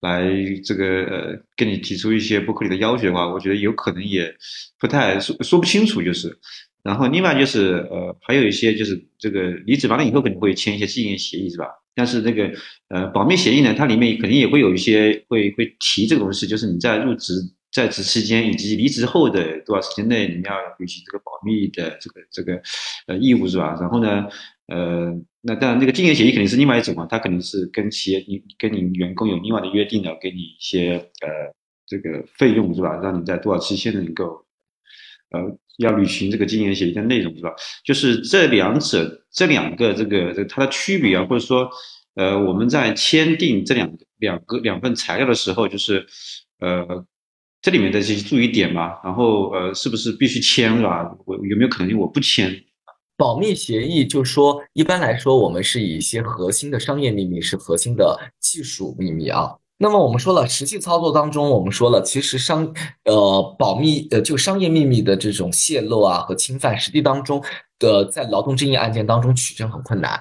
[0.01, 0.29] 来
[0.65, 4.35] 这个呃跟你提出一些不合理的要求的话，我觉得有可能也
[4.77, 6.37] 不太说说不清楚，就是。
[6.83, 11.65] 然后另外就是呃还有一些就是这个离职完了以后肯定会签一些禁言协议是吧？
[11.95, 12.51] 但是那个
[12.89, 17.33] 呃保密协议呢，它里面肯定也会有一些会会提这个东西，就是你在入职。
[17.71, 22.59] 在职期间以及离职后的多少时间内，你们要履行这个保密的这个这个
[23.05, 23.77] 呃义务是吧？
[23.79, 24.25] 然后呢，
[24.69, 31.53] 呃，那当然那个竞业协议肯定是另外一种嘛，它肯定是跟企业你跟你员工有另外的约定的，给你一些呃
[31.87, 32.99] 这个费用是吧？
[33.01, 34.45] 让你在多少期限能够
[35.31, 35.39] 呃
[35.77, 37.51] 要履行这个竞业协议的内容是吧？
[37.83, 41.69] 就是这两者这两个这个这它的区别啊，或者说
[42.15, 46.05] 呃我们在签订这两两个两份材料的时候，就是
[46.59, 47.05] 呃。
[47.61, 51.13] 这里面的这些注意点嘛，然后呃，是不是必须签是吧？
[51.25, 52.57] 我有没有可能性我不签？
[53.17, 59.53] 保密协议就说，一般来说，我们是以一些核心的商业秘密是核心的技术秘密啊。
[59.77, 67.43] 那么我们说了，实际操作当中，我们说了，其实商呃保密呃就商业秘密的这种泄露啊和侵犯，实际当中
[67.77, 70.17] 的在劳动争议案件当中取证很困难。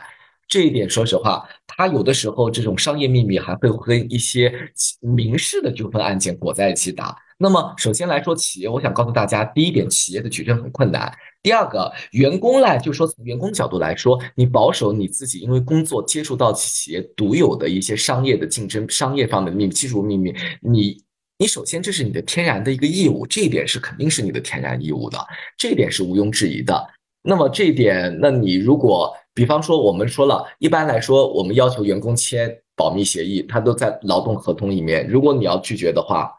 [0.48, 4.52] 这一点，说实话，它有的时候这种商业秘密还会跟一些
[4.98, 7.16] 民事的纠纷案件裹在一起打。
[7.38, 11.12] 那么，首先来说，企业，我想告诉大家，第一点，企业的取证很困难。
[11.42, 21.02] 第二个，员工呢，就说从员工角度来说，你保守你自己，因为工作接触到企业独有的一些商业的竞争、商业方面的秘密、技术秘密，你
[21.38, 25.18] 你首先这是你的天然的一个义务，这一点是肯定是你的天然义务的，
[25.56, 26.86] 这一点是毋庸置疑的。
[27.22, 36.34] 那么这一点，那你如果比方说我们说了一般来说，我们要求员工签保密协议，他都在劳动合同里面，如果你要拒绝的话。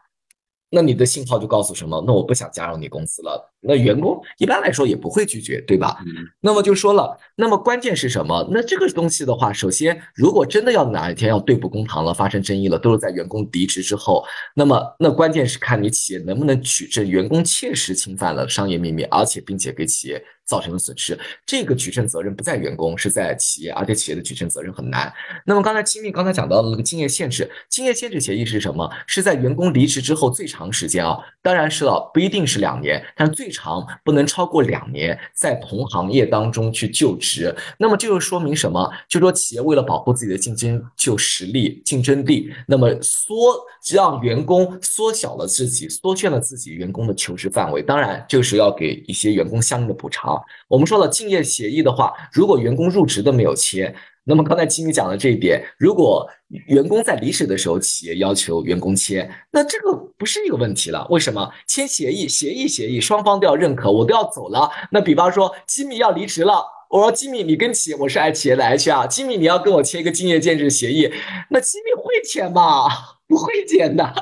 [0.72, 2.00] 那你的信号就告诉什么？
[2.06, 3.49] 那我不想加入你公司了。
[3.60, 5.98] 那员工一般来说也不会拒绝，对吧？
[6.40, 8.48] 那么就说了，那么关键是什么？
[8.50, 14.24] 那这个东西的话，首先，如果真的要哪一天要对簿公堂了，发生争议了，都是在员工离职之后。
[14.54, 20.22] 那么，那关键是看你企业能不能举证员工切实侵犯了商业秘密，而且并且给企业。
[20.46, 25.12] 造成了损失，这个举证责任不在员工，是在企业，而且企业的举证责任很难。
[25.46, 28.90] 那么刚才金密刚才讲到的那个竞业限制，竞业限制协议是什么？
[29.06, 37.54] 是在员工离职之后最长时间啊，当然是了，不一定是两年，但最最长不能超过两年，在同行业当中去就职。
[37.78, 38.90] 那么这就说明什么？
[39.08, 43.56] 就说企业为了保护自己的竞争就实力、竞争力，那么缩
[43.92, 47.82] 让员工缩小了自己，缩限了自己员工的求职范围。
[47.82, 50.40] 当然，这个时候要给一些员工相应的补偿。
[50.68, 53.94] 我们说了，竞业协议的话，如果员工入职的没有签。
[54.24, 56.28] 那么刚才吉米讲的这一点，如果
[56.66, 61.06] 员工在离职的时候，企业要求员工签，那这个不是一个问题了。
[61.10, 61.50] 为什么？
[61.66, 64.70] 签协议，协议，协议，双方都要认可，我都要走了。
[64.92, 71.10] 那比方说，吉米要离职了，我说吉米，你跟企业，我是爱企业的 HR，吉米你要跟我签一个竞业建制协议，
[71.48, 72.88] 那吉米会签吗？
[73.30, 74.12] 不会签的，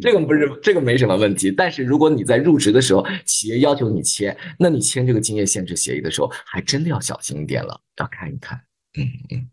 [0.00, 1.50] 这个不是这个没什么问题。
[1.50, 8.58] 但是如果你在入职的时候，企业要求你签，那你签这个竞业限制协议的时候，还真的要小心一点了，要看一看。
[8.96, 9.50] 嗯嗯，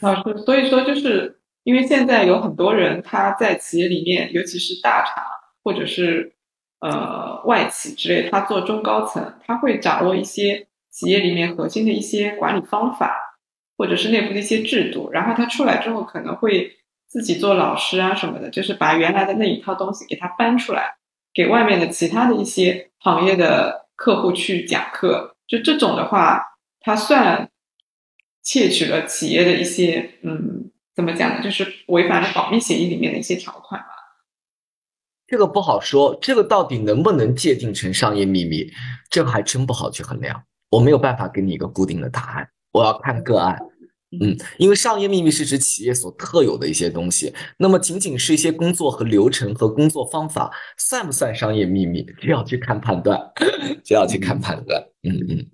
[0.00, 5.24] 老师，所以说就是因为现在有很多人他在企业里面，尤其是大厂
[5.64, 6.36] 或者是
[6.80, 13.16] 呃外企之类，他做中高层，他会掌握一些企业里面核心的一些管理方法，
[13.76, 16.70] 或者是内部的一些制度，然后他出来之后可能会
[17.08, 20.96] 自己做老师啊什么的，就是把原来的那一套东西给他搬出来，
[21.34, 26.40] 给外面的其他的一些行业的客户去讲课，就这种的话，
[26.80, 27.50] 他算。
[28.46, 31.42] 窃取了企业的一些，嗯，怎么讲呢？
[31.42, 33.88] 就是违反了保密协议里面的一些条款吧。
[35.26, 38.70] 这个不好说，这个到底能不能界定成商业秘密，
[39.10, 40.40] 这个还真不好去衡量。
[40.70, 43.58] 我没有办法给你一个固定的答案，我要看个案。
[44.20, 53.20] 嗯，因为商业秘密是指企业所特有的一些东西，那么仅仅是一些工作和流程和工作方法，算不算商业秘密， 就要去看判断，
[53.84, 54.80] 就要去看判断。
[55.02, 55.44] 嗯嗯。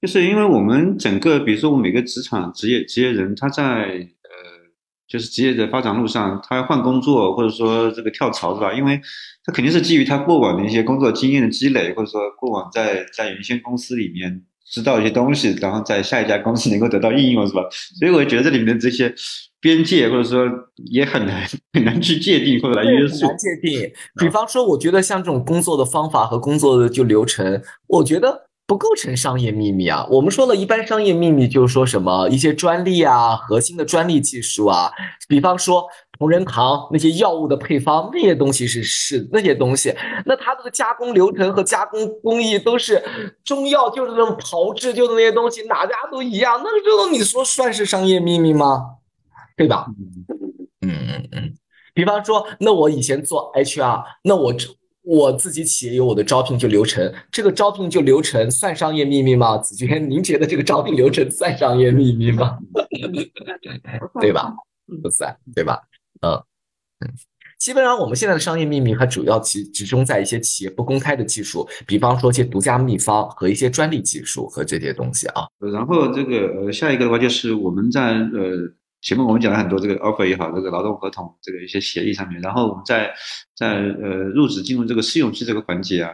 [0.00, 4.30] 就是因为我们整个，比如说我每个职场职业职业人，他在呃，
[5.08, 8.72] 就是职业的发展路上，他要换工作或者说这个跳槽是吧？
[8.72, 9.00] 因为
[9.44, 17.62] 他肯定是基于他过往的一些工作经验的积累，或者说过往在在原先公司里面知道一些东西，然后在下一家公司能够得到应用是吧？
[17.98, 19.12] 所以我觉得这里面这些
[19.60, 20.48] 边界或者说
[20.92, 23.14] 也很难很难去界定或者来约束。
[23.14, 23.90] 很难界定。
[24.20, 28.47] 比方说，我觉得像这种工作的方法和工作的就流程，我觉得。
[28.68, 30.06] 不构成商业秘密啊！
[30.10, 34.92] 我们说了一般商业秘密就是说什么一些专利啊、核心的专利技术啊，
[35.26, 35.86] 比方说
[36.18, 39.94] 同仁堂那些药物的配方那些东西是是那些东西，
[40.26, 43.02] 那它的加工流程和加工工艺都是
[43.42, 48.96] 中药就是那种炮制，就是那些东西哪家都一样，那这种你说算是商业秘密吗？
[49.56, 49.86] 对吧？
[50.82, 51.54] 嗯嗯嗯。
[51.94, 54.52] 比方说，那我以前做 HR，那我。
[55.08, 59.56] 我自己企业有我的招聘就流程，这个招聘就流程算商业秘密吗？
[59.56, 62.58] 子娟，您觉得这个招聘流程算商业秘密吗？
[64.20, 64.52] 对吧？
[65.02, 65.80] 不算，对吧？
[66.20, 66.34] 嗯
[67.00, 67.08] 嗯，
[67.58, 75.46] 基本上我们现在的商业秘密还主要集集中在一些企业不公开的技术，比方说一些独家秘方和一些专利技术和这些东西啊。
[75.72, 78.74] 然后这个呃，下一个的话就是我们在呃。
[79.00, 83.10] 前面我们讲了很多这个 offer 也好，这个劳动合同这个一些协议上面，然后我们在
[83.56, 86.12] 在呃入职进入这个试用期这个环节啊，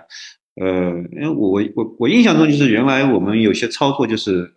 [0.61, 4.53] 呃，因为我我我印象中就是原来我们有些操作就是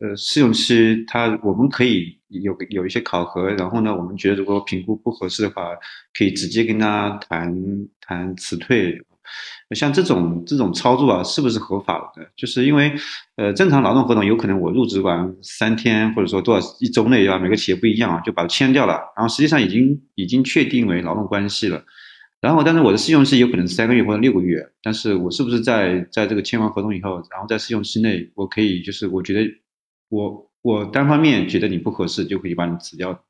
[0.00, 5.74] 呃呃试用期它我们可以有有一些考核，然后呢我们觉得如果评估不合适的话，
[6.16, 7.54] 可以直接跟他谈
[8.00, 9.00] 谈辞退。
[9.74, 12.26] 像这种这种操作啊，是不是合法的？
[12.36, 12.92] 就是因为，
[13.36, 18.94] 呃，正常劳动合同有可能我入职完三天，或者说多少一周内啊，每个企业不一样啊，就把它签掉了。
[19.16, 21.84] 然后实际上已经已经确定为劳动关系了。
[22.40, 24.60] 然后，但是我的试用期有可能三个月或者六个月。
[24.82, 29.48] 但是我是不是在在这个签完合同以后，然后在试用期内，我可以就是我觉得
[30.08, 33.24] 我我单方面觉得你不合适，就可以把你辞掉？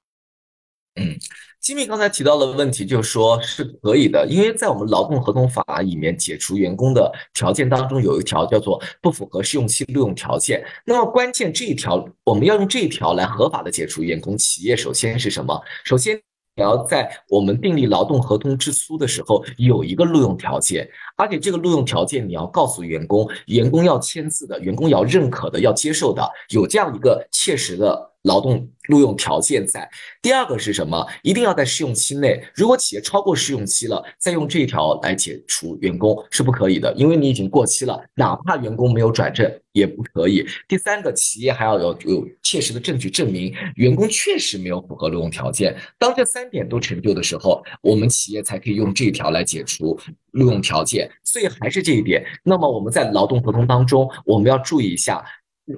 [0.94, 1.16] 嗯，
[1.62, 10.60] 金密刚才提到的问题就是说是可以的，因为在我们劳动合同法里面解除员工的条件当中有一条叫做不符合试用期录用条件。
[10.84, 15.56] 那么关键这一条，我们要用这一条来合法的解除员工，企业首先是什么？
[15.84, 16.16] 首先
[16.56, 28.11] 你要在我们订立劳动合同之初的时候有一个录用条件，而且这个录用条件你要告诉员工，员工要签字的，员工要认可的，要接受的，有这样一个切实的。
[28.22, 29.88] 劳动录用条件在
[30.20, 31.06] 第二个是什么？
[31.22, 32.42] 一定要在试用期内。
[32.54, 38.00] 如果企业超过试用期了，再用这一条来解除员工是不可以的，因为你已经过期了。
[38.14, 40.46] 哪怕员工没有转正也不可以。
[40.68, 45.76] 第三个，企业还要有有切实的证据证明员工确实没有符合录用条件。
[45.98, 49.98] 当这三点都成就的时候，我们企业才可以用这一条来解除
[50.32, 51.10] 录用条件。
[51.24, 52.24] 所以还是这一点。
[52.44, 55.24] 那么我们在劳动合同当中，我们要注意一下。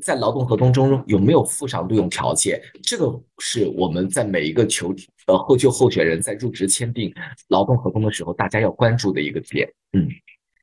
[0.00, 2.60] 在劳动合同中有没有附上录用条件？
[2.82, 4.94] 这个是我们在每一个求
[5.26, 7.12] 呃后就候选人在入职签订
[7.48, 9.70] 劳动合同的时候，大家要关注的一个点。
[9.92, 10.08] 嗯，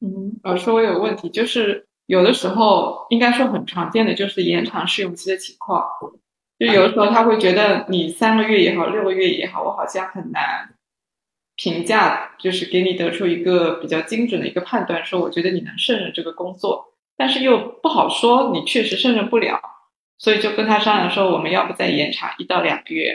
[0.02, 5.86] 嗯，老师，我有问题，就是有的时候应该说很常见的就是延长试用期的情况，
[6.58, 10.74] 就有的时候他会觉得你三个月也好，六个月也好，我好像很难
[11.56, 16.91] 评价，就是给你得出一个比较精准的一个判断，说我觉得你能胜任这个工作，
[17.22, 19.62] 但是又不好说你确实胜任不了，
[20.18, 23.14] 所以就跟他商量说，我们要不再延长一到两个月，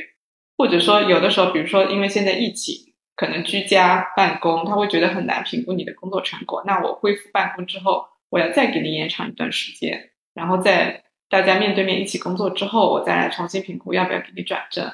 [0.57, 2.95] 或者说有的时候，比如说因为现在疫情。
[3.19, 6.63] 可能居家办公，他会觉得很难评估你的工作成果。
[6.67, 14.85] 那我恢复办公之后，我要再给你延长一段时间，然后在大家面对面一起工作之后，我再来重新评估要不要给你转正。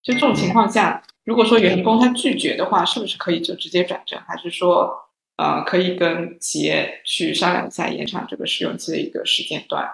[0.00, 4.16] 就这种情况下，如果说员工他拒绝的话，是不是可以就直接转正？
[4.28, 4.96] 还是说，
[5.42, 9.84] 呃，可以跟企业去商量一下延长这个试用期的一个时间段？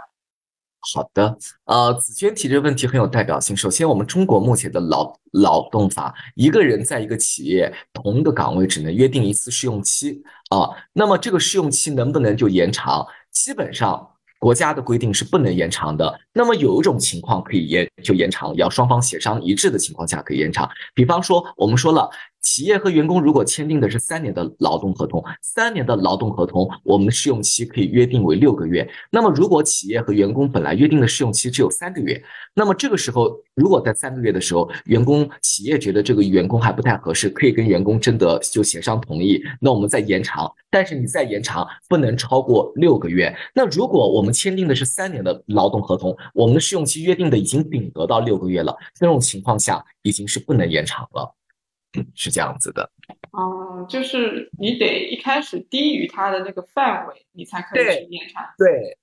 [0.93, 3.57] 好的，呃，子娟提这个问题很有代表性。
[3.57, 10.69] 首先，我们中国目前的劳劳动法，一个人在一个企业同一个岗位只能约定一次试用期啊。
[10.93, 13.07] 那么这个试用期能不能就延长？
[13.33, 14.07] 基本上
[14.39, 16.21] 国家的规定是不能延长的。
[16.39, 20.69] 那么有一种情况可以延就延长，要双方协商一致的情况下可以延长。
[20.95, 22.09] 比方说，我们说了。
[22.41, 28.89] 企业和员工如果签订的是三年的劳动合同，三年的劳动合同，我们的试用期可以约定为六个月。
[29.11, 32.23] 那么，如果企业和员工本来约定的试用期只有三个月，
[32.55, 40.51] 那么这个时候，如果在三个月的时候，员工企业觉得这个员工还不太合适，可以跟员工征得就协商同意，那我们再延长。
[40.71, 43.35] 但是你再延长不能超过六个月。
[43.55, 51.35] 那如果我们签订的是三年的劳动合同，我们的试用期约定的已经顶得到六个月了，这种情况下已经是不能延长了。
[52.15, 52.89] 是这样子的，
[53.33, 58.45] 哦，就是你得一开始低于它的那个范围，你才可以去延长。
[58.59, 58.97] 对，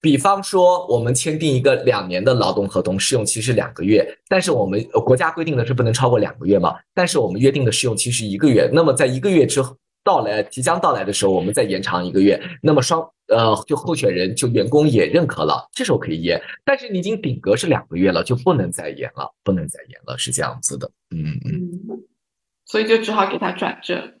[0.00, 22.02] 比方说我们签订一个两年的劳动合同，试用期是两个月，但是我们国家规定的是不能超过两个月嘛，但是我们约定的试用期是一个月，那么在一个月之后到来即将到来的时候，我们再延长一个月，那么双呃就候选人就员工也认可了，这时候可以延，但是你已经顶格是两个月了，就不能再延了，不能再延了，是这样子的，嗯嗯。
[22.64, 24.14] 所以就只好给他转正。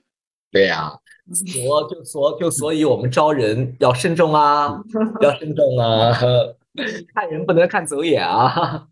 [0.50, 0.92] 对呀，
[1.34, 4.78] 所就所就所以我们招人要慎重啊，
[5.22, 6.12] 要慎重啊，
[7.14, 8.86] 看人不能看走眼啊。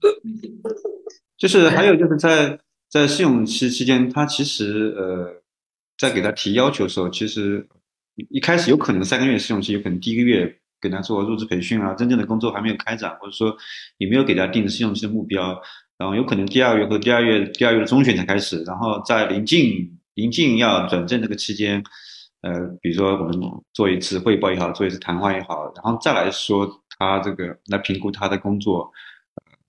[1.36, 5.42] 就是还有就是在在试用期期间，他其实呃
[6.00, 7.68] 在给他提要求的时候，其实
[8.30, 13.54] 一开始有可能三个月试用期，有可能第一个月给他做入职培训啊，真正的工作还没有开展，或者说
[13.98, 15.60] 你没有给他定试用期的目标。
[15.98, 21.84] 然后有可能第二月或第二月第二月的中旬才开始，然后在临近临近要转正这个期间，
[22.40, 23.38] 呃，比如说我们
[23.74, 26.66] 做一次汇报也好，做一次谈话也好，然后再来说
[26.98, 28.90] 他这个来评估他的工作，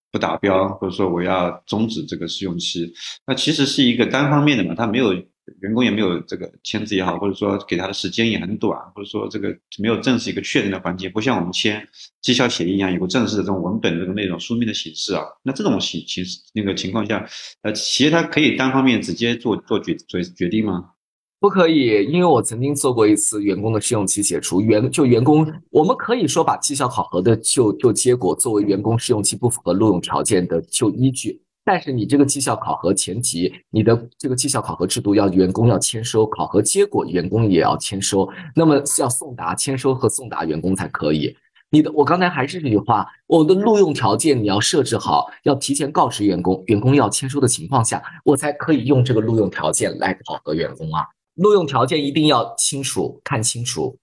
[0.09, 2.93] 不达标，或者说我要终止这个试用期，
[3.27, 5.13] 那其实是一个单方面的嘛，他没有。
[5.59, 11.87] 员工也没有这个签字也好，或者说给他的时间也很短，或者说这个没有正式一个确认的环节，不像我们签
[12.21, 15.23] 绩效协议一样有个正式的这种文本的这个内容书面的形式啊。
[15.43, 17.27] 那这种形形式那个情况下，
[17.63, 20.91] 呃，企业它可以单方面直接做做决决决定吗？
[21.39, 31.41] 不可以，因为我曾经做过一次员工的试用期解除，员就员工，我们可以说把绩效考核的就就结果作为员工试用期不符合录用条件的就依据。
[31.63, 41.35] 但是你这个绩效考核前提，你的这个绩效考核制度要员工要签收，考核结果员工也要签收，那么要送达签收和送达员工才可以。
[41.69, 51.05] 你的我刚才还是这句话，我的录用条件你要设置好，要提前告知员工，员工要签收的情况下，我才可以用这个录用条件来考核员工啊。
[51.35, 53.97] 录用条件一定要清楚看清楚，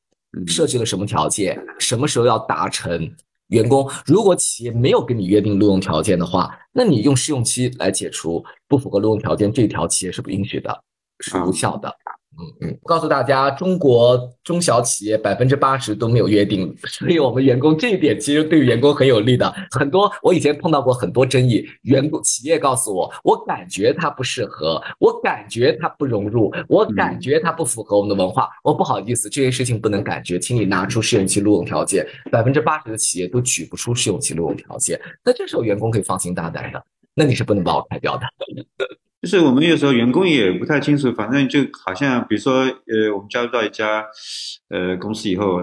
[0.46, 3.12] 设置了什么条件，什么时候要达成。
[3.48, 10.82] 员工，如果企业没有跟你约定录用条件的话，那你用试用期来解除不符合录用条件，这条企业是不允许的，
[11.20, 11.94] 是无效的。
[12.40, 19.52] 嗯嗯，告诉大家，中国中小企业百分之八十都没有约定， 所以我们员工这一点其实对员工很有利的。
[19.72, 28.48] 很多我以前碰到过很多争议，员工企业告诉我，我感觉他不适合，我感觉他不融入，我感觉他不符合我们的文化。
[28.62, 32.06] 我不好意思，这件事情不能感觉，请你拿出试用期录用条件。
[32.30, 36.80] 百分之八十的企业都举不出试用期录用条件，那这时候员工可以放心大胆的，
[37.14, 38.22] 那你是不能把我开掉的。
[39.20, 44.06] 就是我们有时候员工也不太清楚，反正就好像比如说，呃，我们加入到一家
[44.68, 45.60] 呃公司以后，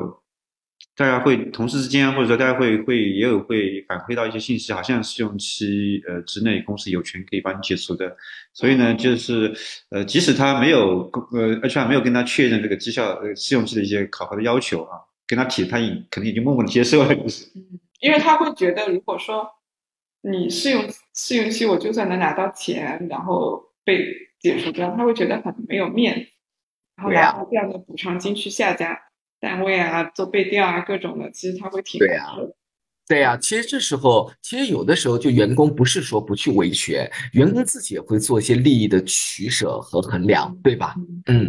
[0.94, 8.14] 大家会同事之间或者说大家会会也有会反馈到一些信息，好像试用期呃之内公司有权可以帮你解除的。
[8.54, 9.54] 所以呢，就是
[9.90, 17.16] 呃即使他没有呃 HR 没有跟他确认这个绩效呃试用期的一些考核的要求啊，跟他提，他也肯定已经默默的接受了，
[18.02, 19.50] 因为他会觉得如果说。
[20.28, 24.04] 你试用试用期，我就算能拿到钱，然后被
[24.40, 26.26] 解除掉，他会觉得很没有面子，
[26.96, 29.00] 然后拿到这样的补偿金去下家
[29.40, 32.36] 单位啊做背调啊各种的，其实他会挺对啊。
[33.08, 40.96] 对呀，其实这时候，其实有的时候就员工不是说不去维权，员工自己也会做一些利益的取舍和衡量，对吧？
[41.28, 41.48] 嗯，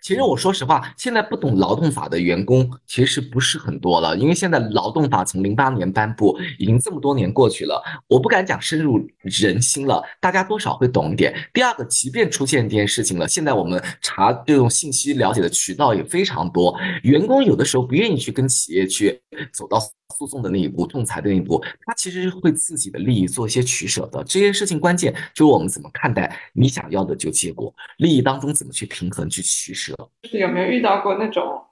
[0.00, 11.34] 其实我说实话，现在不懂劳动法的员工其实不是很多了，因为现在劳动法从零八年颁布，已经这么多年过去了，我不敢讲深入人心了，大家多少会懂一点。
[11.52, 19.20] 第二个，即便出现这件事情了，现在我们查这种信息了解的渠道也非常多，员工有的时候不愿意去跟企业去
[19.52, 19.78] 走到。
[20.16, 24.22] 诉讼的那一步，仲裁的那一步，他其实会自己的利益做一些取舍的。
[24.24, 29.92] 这些事情关键就是我们怎么看待你想要的就结果，利益当中怎么去平衡去取舍。
[30.22, 31.62] 就是有没有遇到过那种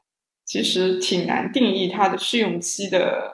[0.44, 3.32] 其实挺难定义它的试用期的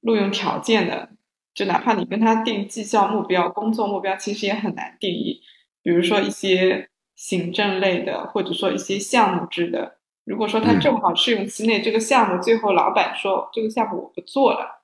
[0.00, 1.10] 录用条件的？
[1.54, 5.40] 就哪怕你跟他定绩效目标、工作目标，其实也很难定义。
[5.82, 9.98] 比如说一些行政类的，或者说一些项目制的。
[10.24, 14.83] 如果说他正好试用期内这个项目最后老板说这个项目我不做了，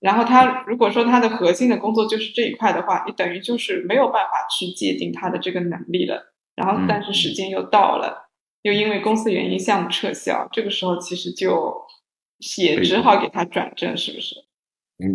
[0.00, 6.32] 然后他如果说他的核心的工作就是这一块的话，你等于就是没有办法去界定他的这个能力了。
[6.56, 8.30] 然后但是时间又到了，
[8.62, 11.74] 又因为公司原因项目撤销，这个时候其实就
[12.58, 14.34] 也只好给他转正，是不是？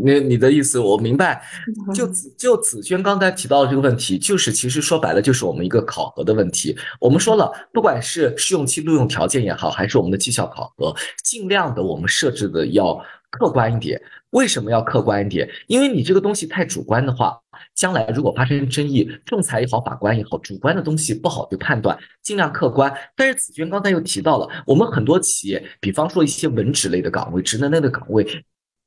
[0.04, 1.40] 那你的意思我明白，
[1.94, 6.76] 就子就子轩刚才提到的这个问题，就是其实说白了就是我们一个考核的问题。
[7.00, 13.00] 我们说了，不管是试用期录用条件也好，还是我们的绩效考核，尽量的我们设置的要
[13.38, 14.02] 客观一点。
[14.32, 15.50] 为什么要客观一点？
[15.68, 17.38] 因为你这个东西太主观的话，
[17.74, 22.94] 将来如果发生争议，仲裁也好，法官也好，主观的东西不好去判断，尽量客观。
[23.16, 28.26] 但是子娟刚才又提到了，我们很多企业，比方说一些文职类的岗位、职能类的岗位。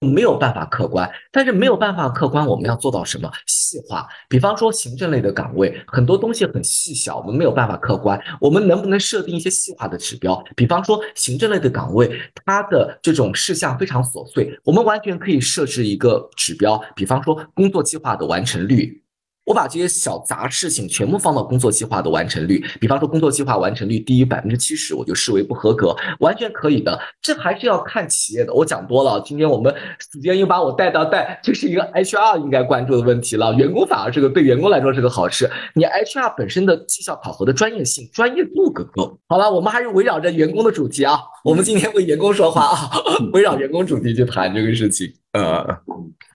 [0.01, 4.07] 没有办法客观，但是没有办法客观，我们要做到什么细化？
[4.28, 8.20] 比方说行政类的岗位，很多东西很细小，我们没有办法客观。
[8.40, 10.40] 我们能不能设定一些细化的指标？
[10.55, 12.11] 比方说行政类的岗位，
[12.44, 19.03] 它的这种事项非常琐碎，我们完全可以设置一个指标，比方说工作计划的完成率。
[19.49, 27.01] 我把这些小杂事情全部放到工作计划的完成率，比方说工作计划完成率低于百分之七十，我就视为不合格，完全可以的。
[27.22, 28.53] 这还是要看企业的。
[28.53, 33.55] 我讲多了，今天我们时间又把我带到带，这是一个 HR 应该关注的问题了。
[33.55, 35.51] 员工反而是个对员工来说是个好事。
[35.74, 39.18] 你 HR 本身的绩效考核的专业性、专业度够不够？
[39.28, 42.90] 好了，我们还是围绕着员工的主题啊，我们今天为员工说话啊，
[43.32, 45.11] 围绕员工主题去谈这个事情。
[45.32, 45.66] 呃。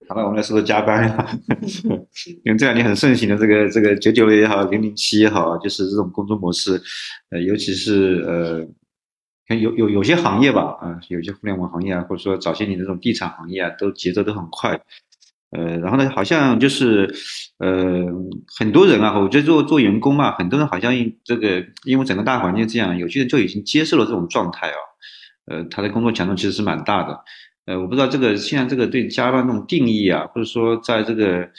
[0.07, 1.27] 好了，我们来说说加班呀。
[2.43, 6.81] 因为这两年很盛行的这个这个九九也好，零零七也好，就是这种工作模式。
[7.29, 8.67] 呃，尤其是呃，
[9.47, 14.79] 看有有有些行业吧，啊，有些互联网行业啊，或者说早些年这种地产行业啊，都节奏都很快。
[15.51, 17.13] 呃，然后呢，好像就是
[17.59, 18.03] 呃，
[18.57, 20.91] 很多人啊，我觉得做做员工嘛，很多人好像
[21.23, 24.75] 这个因为整个大环境这样，有些人就已经接受了这种状态啊。
[25.45, 27.19] 呃，他的工作强度其实是蛮大的。
[27.65, 31.49] 呃，我不知道这个现在这个对加班这种定义啊，或者说在这个，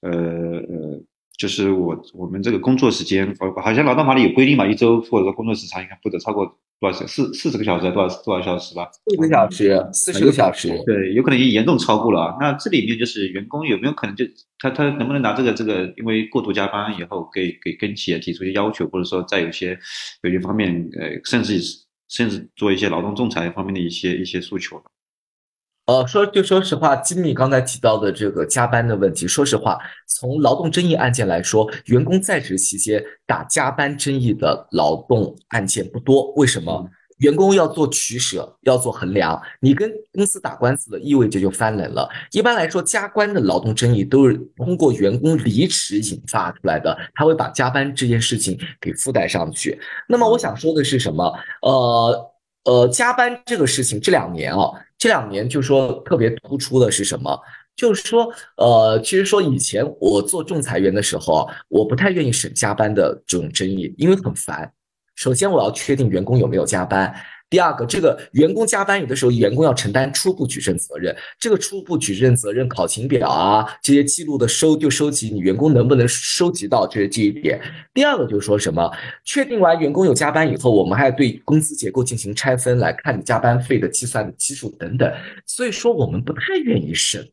[0.00, 1.02] 呃呃，
[1.36, 6.46] 就是我我们这个工作时间，好像劳动法里有规定嘛，一周或者说工作时长应该不得超过
[6.80, 8.88] 多少四四四十个小时，多少多少小时吧？
[9.06, 10.68] 四个小时，四十个小时。
[10.86, 12.36] 对，有可能也严重超过了啊。
[12.40, 14.24] 那这里面就是员工有没有可能就
[14.58, 19.78] 他他能不能拿这个这个，因为过度加班以后，给给跟企业提出一些要求，或者说在有些
[20.22, 21.60] 有些方面，呃，甚至
[22.08, 24.82] 甚至做一些劳动仲裁方面的一些一些诉求。
[25.90, 29.76] 呃，说就说实话，金米刚才提到的这个加班的问题，说实话，
[30.06, 36.32] 从劳动争议案件来说，员工在职期间打加班争议的劳动案件不多。
[36.36, 36.88] 为什么？
[37.18, 39.42] 员工要做取舍，要做衡量。
[39.58, 42.08] 你跟公司打官司的，意味着就翻脸了。
[42.30, 49.76] 一般来说，加班的劳动争议都是通过员工离职引发出来的，他会把加班这件事情给附带上去。
[50.08, 51.34] 那么我想说的是什么？
[51.62, 52.32] 呃
[52.62, 54.70] 呃，加班这个事情这两年啊。
[55.00, 57.40] 这两年就说特别突出的是什么？
[57.74, 64.70] 就是说，呃，其实说以前我做仲裁员的时候，我不太愿意审加班的这种争议，因为很烦。
[65.14, 67.10] 首先，我要确定员工有没有加班。
[67.50, 71.14] 第二个，这个员工加班，有的时候员工要承担初步举证责任。
[71.38, 77.60] 这个初步举证责任，考勤表啊，这些记录的收就收集，你员工能不能收集到，这是这一点。
[77.92, 78.88] 第二个就是说什么，
[79.24, 85.12] 确定完员工有加班以后，我们还要对工资结构进行拆分，来看你加班费的计算的基数等等。
[85.44, 87.28] 所以说，我们不太愿意审。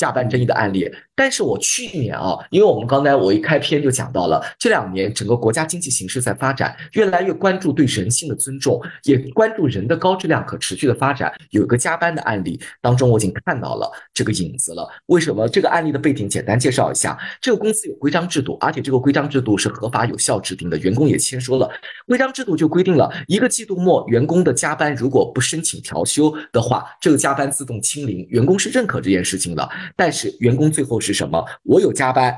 [0.00, 0.90] 加班争议的案例。
[1.14, 11.30] 但是我去年啊，因为我们刚才我一开篇就讲到了，这两年整个国家经济形势在发展，越来越关注对人性的尊重，也关注人的高质量可持续的发展。
[11.50, 14.88] 有一个加班的案例当中，我已经看到了这个影子了。
[15.06, 17.18] 为什么这个案例的背景简单介绍一下？
[17.38, 21.70] 这个公司有规章制度，而且这个规章制度是合法有效制定的，员工也签收了。
[22.06, 29.68] 规章制度就规定了一个季度末员工的加班如果不申请调休的话，这个加班自动清零，员工是认可这件事情的。
[29.94, 31.10] 但是员工最后是。
[31.20, 31.44] 什么？
[31.64, 32.34] 我有加班，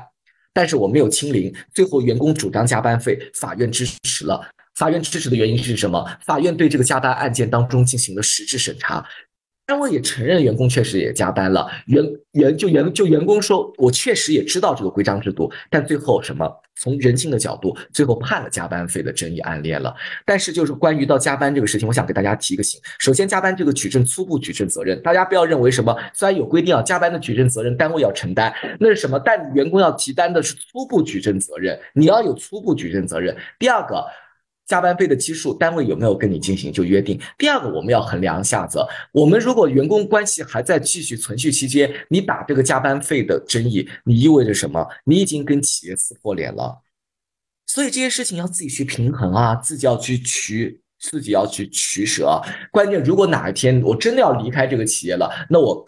[0.51, 1.53] 但是我没有清零。
[1.73, 4.45] 最后员工主张加班费，法院支持了。
[4.75, 6.05] 法院支持的原因是什么？
[6.25, 9.05] 法院对这个加班案件当中进行了实质审查。
[9.73, 16.47] 单位也承认员工确实也加班了，员员就员就员工说，我确实也知道这个规章制度，但最后什么？
[16.75, 19.91] 从人性的角度，最后判了加班费的争议案例了。
[20.25, 22.79] 但是就是关于到加班这个事情，我想给大家提个醒。
[22.99, 29.19] 首先，加班这个举证初步举证责任，大家不要认为什么，虽然有规定啊，加班的举证责任单位要承担，那是什么？
[29.25, 33.35] 但员工要提单的是初步举证责任，你要有初步举证责任。
[33.57, 34.05] 第二个。
[34.65, 37.19] 加班费的基数，单位有没有跟你进行就约定？
[37.37, 38.79] 第二个，我们要衡量一下子，
[39.11, 44.87] 我们如果员工关系还在继续存续期间，你打这个加班费的争议，你意味着什么？
[45.05, 46.81] 你已经跟企业撕破脸了。
[47.67, 52.41] 所以这些事情要自己去平衡啊，自己要去取，自己要去取舍。
[52.71, 55.83] 关键，如果哪一天我真的要离开这个企业了，那我。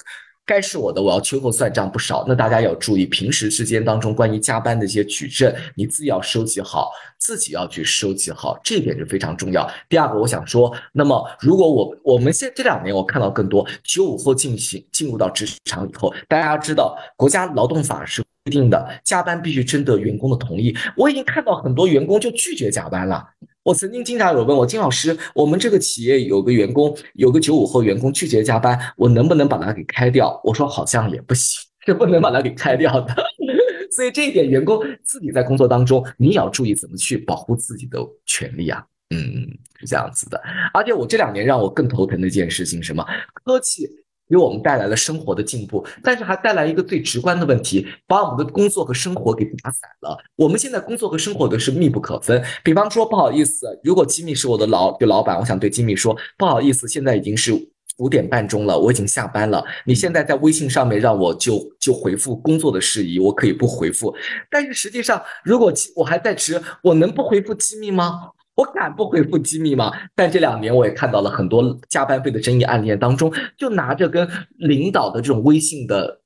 [0.46, 2.24] 该是我的，我要秋后算账不少。
[2.28, 9.68] 那大家要注意，平时之间当中关于加班的一些举证，你自己要收集好，自己要去收集好，这点是非常重要。
[9.90, 20.78] 第二个，我想说，那么如果我我们现这两年我看到更多九五后进行进入到职场以后，大家知道国家劳动法是规定的，加班必须征得员工的同意。
[20.96, 23.26] 我已经看到很多员工就拒绝加班了。
[23.66, 30.40] 我曾经经常有问我金老师，我们这个企业有个员工，有个九五后员工拒绝加班，我能不能把他给开掉？
[30.44, 33.16] 我说好像也不行， 是不能把他给开掉的。
[33.92, 37.98] 所以这一点，员工自己在工作当中，你也要注意怎么去保护自己的
[38.28, 38.86] 权利啊。
[39.10, 39.50] 嗯，
[39.80, 40.40] 是这样子的。
[40.72, 43.04] 而且我这两年让我更头疼的一件事情，什么
[43.34, 43.90] 科技。
[44.30, 50.18] 给我们带来了生活的进步，但是还带来一个最直观的问题，把我们的工作和生活给打散了。
[50.36, 52.44] 我们现在工作和生活的是密不可分。
[52.64, 57.54] 比方说，不好意思，如果吉米是我的老就老板，我想对吉米说，不好意思，现在已经是
[57.98, 59.64] 五点半钟了，我已经下班了。
[59.86, 64.14] 你现在在微信上面让我就就回复工作的事宜，我可以不回复。
[64.50, 68.32] 但是实际上，如果我还在职，我能不回复吉米吗？
[68.56, 69.92] 我敢不回复机密吗？
[70.16, 74.28] 但这两年我也看到了很多加班费的争议案件当中，就拿着跟
[74.58, 76.22] 领导的这种微信的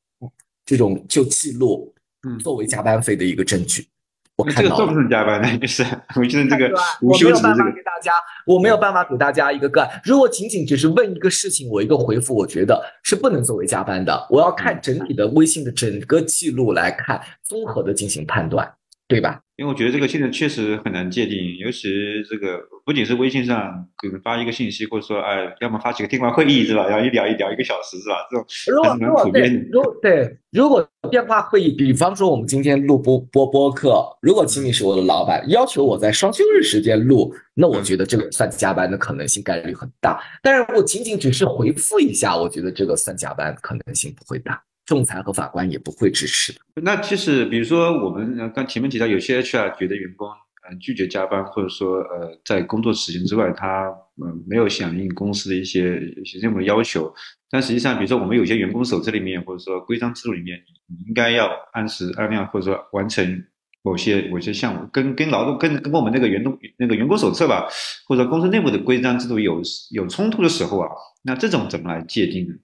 [0.65, 1.93] 这种就记录，
[2.39, 3.87] 作为加班费的一个证据。
[4.35, 5.83] 我看到这个不是加班的， 就是
[6.15, 6.71] 我觉得这个
[7.01, 8.13] 我没有办法给大家，
[8.45, 10.01] 我没有办法给大家一个个案。
[10.01, 14.27] 如果仅仅只是问一个事情，我一个回复，我觉得是不能作为加班的。
[14.29, 18.71] 我要看整体的微信的整个记录来看，综合的进行判断。
[19.09, 19.41] 对吧？
[19.55, 21.89] 因为我觉得这个现在确实很难界定，尤其
[22.29, 26.87] 这个不仅是微信上给人发一个信息，或者说哎，要么发几个电话会议是吧？
[26.87, 28.15] 然后一聊一聊一个小时是吧？
[28.29, 28.37] 这
[28.71, 29.67] 种还是蛮普遍。
[29.71, 40.21] 如果对，如果电话会议，比方说我们今天录播播播客，如果仅仅是我的老板，要求我在双休日时间录，那我觉得这个算加班的可能性概率很大。
[40.43, 44.61] 但是我仅仅只是回复一下，我觉得这个算加班可能性不会大。
[44.89, 46.59] 仲裁和法官也不会支持的。
[46.81, 50.27] 那其实，比如说我们刚前面提到，有些 HR 觉得员工
[50.67, 53.85] 呃拒绝加班，或者说呃在工作时间之外，他
[54.17, 57.13] 嗯没有响应公司的一些一些任务的要求。
[57.51, 60.59] 但实际上，比如说我们有些员工手册里面，或者说规章制度里面，
[61.07, 63.43] 应该要按时按量，或者说完成
[63.83, 67.67] 某些某些项目，跟跟劳动跟跟我们那个员工那个员工手册吧，
[68.07, 69.61] 或者公司内部的规章制度有
[69.91, 70.89] 有冲突的时候啊，
[71.23, 72.55] 那这种怎么来界定呢？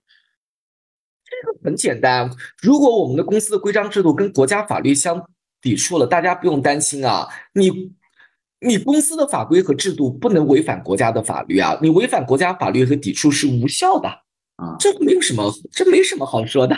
[1.41, 2.29] 这个很简单，
[2.61, 5.23] 如果我们的公司的规章制度跟国家法律相
[5.61, 7.27] 抵触了，大家不用担心啊。
[7.53, 7.91] 你
[8.61, 14.07] 你公司的法规和制度不能违反国家的法律啊，你违反国家法律和抵触是无效的
[14.55, 16.75] 啊，这没有什么，这没什么好说的。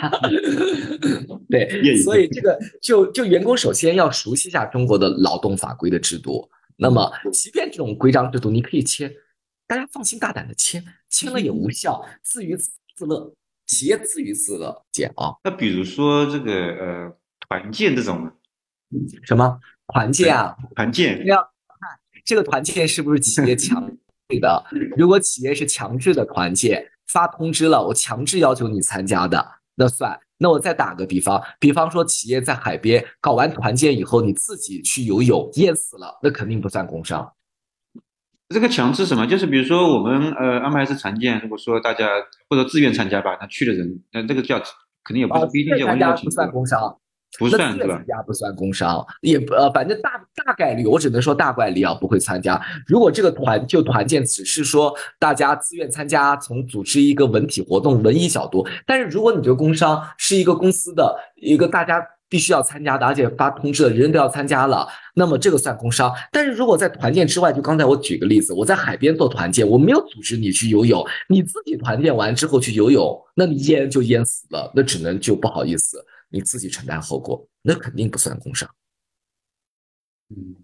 [1.48, 6.48] 对，所以这个就就员工首先要熟悉一下中国的劳动法规的制度。
[6.76, 9.12] 那么，即便这种规章制度你可以签，
[9.66, 13.32] 大家放心大胆的签，签了也无效，自娱自乐。
[13.68, 15.36] 企业自娱自乐，姐啊。
[15.44, 17.16] 那比如说这个呃
[17.48, 18.28] 团建这种，
[19.22, 20.56] 什么团建啊？
[20.74, 23.86] 团建要看这个团建是不是企业强
[24.28, 24.64] 制的。
[24.96, 29.46] 如果企业是强制的团建，发通知了，我强制要求你参加的，
[29.76, 30.18] 那算。
[30.40, 37.28] 那我再打个比方，比方说企业在海边搞完团建以后，你自己去游泳淹死了，那肯定不算工伤。
[38.48, 39.26] 这个强制什么？
[39.26, 42.08] 就是比如说我们呃安排是团建，如果说大家
[42.48, 44.58] 或者自愿参加吧，那去的人，那这个叫
[45.04, 46.96] 肯定也不是啊，不一定叫完全不算工伤，
[47.38, 50.12] 不算是吧不算工伤，也不呃，反正大
[50.44, 52.58] 大概率，我只能说大概率啊不会参加。
[52.86, 66.12] 如果这个团就团建只是说大家自愿参加，从组织一个文体活动、文艺角度，但是如果你这个工伤是一个公司的一个大家必须要参加的，而且发通知了，人人都要参加了，那么这个算工伤。
[66.30, 76.04] 但是如果在团建之外，就刚才我举个例子，我在海边做团建，我没有组织你去游泳，你自己团建完之后去游泳，那你淹就淹死了，那只能就不好意思。
[76.30, 78.68] 你自己承担后果，那肯定不算工伤。
[80.28, 80.54] 嗯，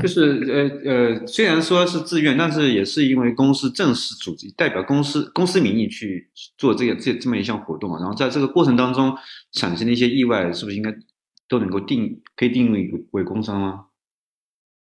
[0.00, 0.40] 就是
[0.84, 7.98] 呃呃，虽然说是自愿，但是也是因为公司正式组织，代表公司公司名义去做这个这这么一项活动啊。
[7.98, 9.16] 然后在这个过程当中
[9.52, 10.94] 产生的一些意外，是不是应该
[11.48, 13.86] 都能够定可以定义为为工伤吗？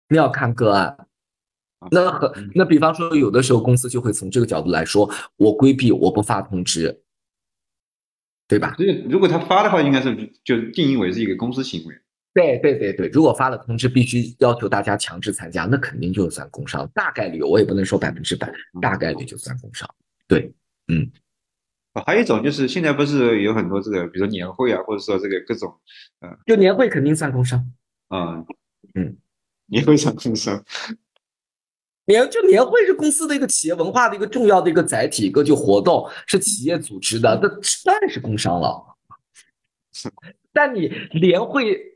[0.09, 1.07] 那要看个案。
[1.91, 7.01] 那和那比方说，有的时候公司就会从这个角度来说，我规避，我不发通知，
[8.47, 8.75] 对吧？
[8.75, 11.95] 所以如果他发的话，应该是就定义为是一个公司行为。
[12.33, 18.51] 对对对对，如果发了通知，必须要求大家强制参加，那肯定就算工伤，大概率我也不能说百分之百，
[18.81, 19.89] 大概率就算工伤。
[20.27, 20.53] 对，
[20.87, 21.11] 嗯，
[21.93, 25.75] 啊，还有一种就是现在不是有很多这个，比如说年会啊，或者说这个各种
[26.21, 27.59] 嗯就年会肯定算工伤。
[28.09, 28.45] 啊，
[28.93, 29.17] 嗯，
[29.67, 30.63] 年会算工伤。
[32.05, 37.47] 年就年会是公司的一个企业文化的一个重要的一个载体，一个就活动是企业组织的，那
[37.85, 38.83] 当然是工伤了。
[40.51, 41.88] 但你年会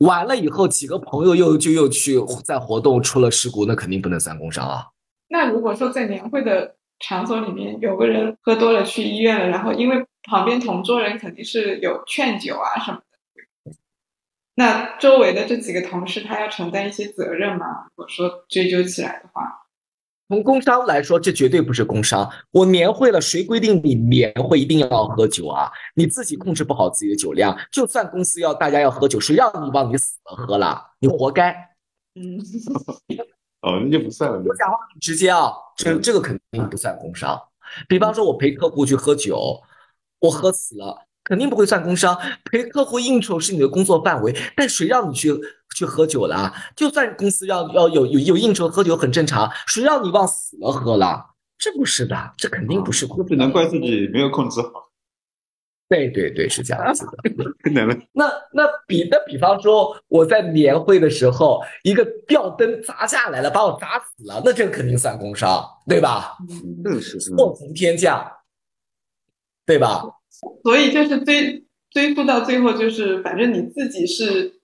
[0.00, 4.88] 完了以后，几个朋友又就又去在活动出了事故，那肯定不能算工伤啊。
[5.28, 13.72] 那如果说在年会的场所里面有个人喝多了去医院了，然后因为旁边同桌人肯定是有劝酒啊什么的，
[14.54, 17.86] 那周围的这几个同事他要承担一些责任吗？
[17.94, 19.59] 如果说追究起来的话，
[20.30, 22.30] 从工伤来说，这绝对不是工伤。
[22.52, 25.68] 我年会了，谁规定你年会一定要喝酒啊？
[25.96, 30.80] 你自己控制不好自己的酒量，就算公司要大家要喝酒，谁让你往你死了喝了？
[31.00, 31.50] 你活该。
[32.14, 32.38] 嗯，
[33.62, 34.38] 哦，那就不算了。
[34.38, 37.36] 我讲话很直接啊，这这个肯定不算工伤。
[37.88, 39.60] 比方说，我陪客户去喝酒，
[40.20, 42.16] 我喝死了，肯定不会算工伤。
[42.44, 45.32] 陪客户应酬是你的工作范围，但谁让你去
[45.74, 46.52] 去喝酒了？
[46.76, 51.26] 就算公司要要有有有应酬喝酒很正常，谁让你往死了喝了？
[51.58, 53.26] 这不是的，这肯定不是工伤。
[53.26, 54.88] 只能怪自己没有控制好。
[55.88, 57.12] 对对对，是这样子的。
[58.12, 66.38] 那那比那比方说，我在年会的时候，一个吊灯砸下来了，把我砸死了，那这肯定算工伤，对吧？
[66.84, 68.24] 这个是是祸从天降，
[69.66, 70.04] 对吧？
[70.62, 74.59] 所以就是追追溯到最后，就是反正你自己是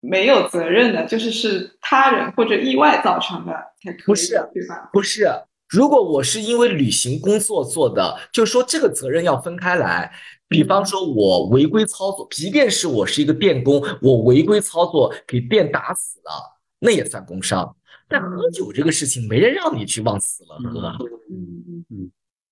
[0.00, 4.90] 没有责任的，就是是他人或者意外造成的才可以，不是对吧？
[4.92, 5.28] 不是，
[5.68, 10.12] 如果我是因为履行工作做的，就说这个责任要分开来。
[10.48, 16.32] 比方说，我违规操作，即便是我是一个电工，我违规操作给电打死了，
[16.80, 17.76] 那也算工伤。
[18.08, 22.10] 但喝酒这个事情，没人让你去往死了喝，嗯嗯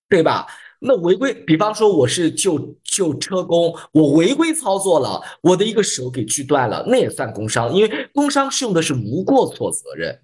[0.08, 0.46] 对吧？
[0.80, 10.16] 那违规，比方说我是救救车工，我违规操作了，我的一个手给锯断了，那也算工伤，因为工伤适用的是无过错责任。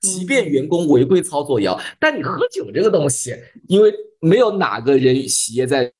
[0.00, 3.34] 即便员工违规操作也要，但你喝酒这个东西，
[3.68, 3.90] 因为
[4.20, 5.90] 没有哪个人企业在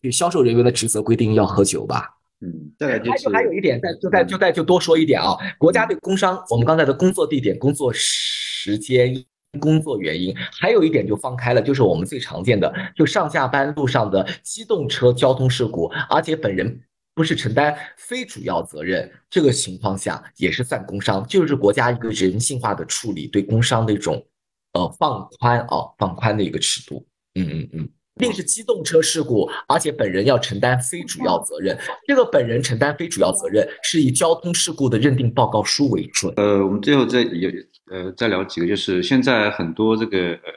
[0.00, 2.10] 给销售人员的职责规定要喝酒吧？
[2.40, 9.12] 嗯，再来就还有还有一点，再就再就再就多说一点啊，国家对工伤，我们刚才的工作地点、工作时间、
[9.58, 16.80] 工作原因，还有一点就放开了，就是我们最常见的，就上下班路上的机动车交通事故，而且本人
[17.14, 24.24] 不是承担非主要责任，这个情况下也是算工伤，就是国家一个人性化的处理对工伤的一种
[24.72, 27.88] 呃放宽啊放宽的一个尺度，嗯嗯嗯。
[28.20, 31.76] 一定是机动车事故，而且本人要承担非主要责任。
[32.06, 36.32] 这个本人承担非主要责任是以交通事故的认定报告书为准。
[36.36, 37.50] 呃，我们最后再有
[37.90, 40.52] 呃再聊几个，就是现在很多这个呃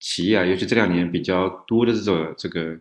[0.00, 2.76] 企业啊，尤其这两年比较多的这种这个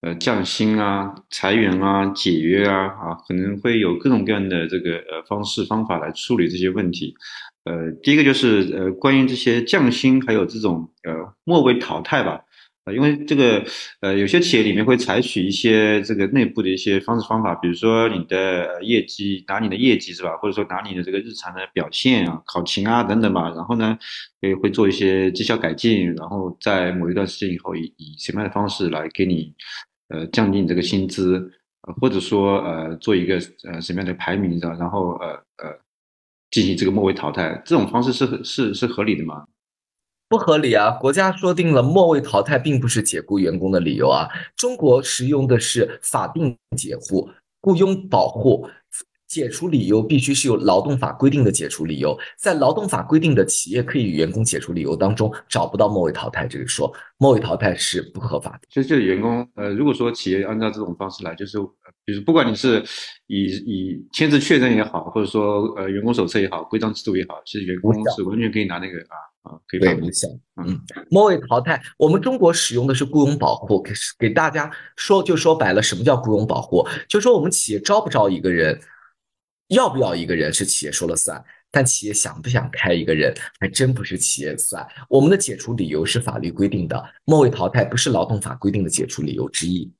[0.00, 7.14] 呃降薪啊、裁员啊、解约啊啊，可能会有各种各样的这个呃方式方法来处理这些问题。
[7.64, 12.40] 呃，第一个就是呃关于这些降薪还有这种呃末位淘汰吧。
[12.84, 13.64] 呃，因为这个，
[14.00, 23.96] 呃，有些企业里面会采取一些这个内部的一些方式方法，比如说你的业绩，拿你的业绩是吧，或者说拿你的这个日常的表现啊、考勤啊等等吧，然后呢，
[24.40, 29.54] 会会做一些绩效改进，然后在某一段时间以后，以以什么样的方式来给你，
[30.08, 31.48] 呃，降低你这个薪资，
[32.00, 33.36] 或者说呃，做一个
[33.70, 35.28] 呃什么样的排名的，然后呃
[35.58, 35.78] 呃，
[36.50, 39.44] 进行这个末位淘汰，这种方式是是是合理的吗？
[40.32, 40.92] 不合理啊！
[40.92, 44.26] 国家说定了末位淘汰并不是解雇员工的理由啊，
[44.56, 47.28] 中国使用的是法定解雇、
[47.60, 48.66] 雇佣保护。
[49.28, 58.60] 解除理由必须是有劳动法规定的解除理由，在劳动法规定的企业可以与员工解除理由当中找不到末位淘汰这个说，末位淘汰是不合法的。
[58.68, 61.56] 其实这个员工，呃，如果说企业按照这种方式来，就是，
[62.06, 62.82] 就是不管你是
[63.26, 70.26] 以以签字确认也好，或者说呃员工手册也好，规章制度也好，其实员工是完全可以拿那个啊啊可以对无效。
[70.64, 70.80] 嗯，
[71.10, 76.86] 末位淘汰，我们中国使用的是雇佣保护，给给大家说就说白了，什么叫雇佣保护？
[77.08, 78.80] 就说我们企业招不招一个人。
[79.68, 84.86] 要不要一个人是企业说了算，但企业想不想开一个人还真不是企业算。
[85.08, 89.90] 我们的解除理由是法律规定的，末位淘汰不是劳动法规定的解除理由之一。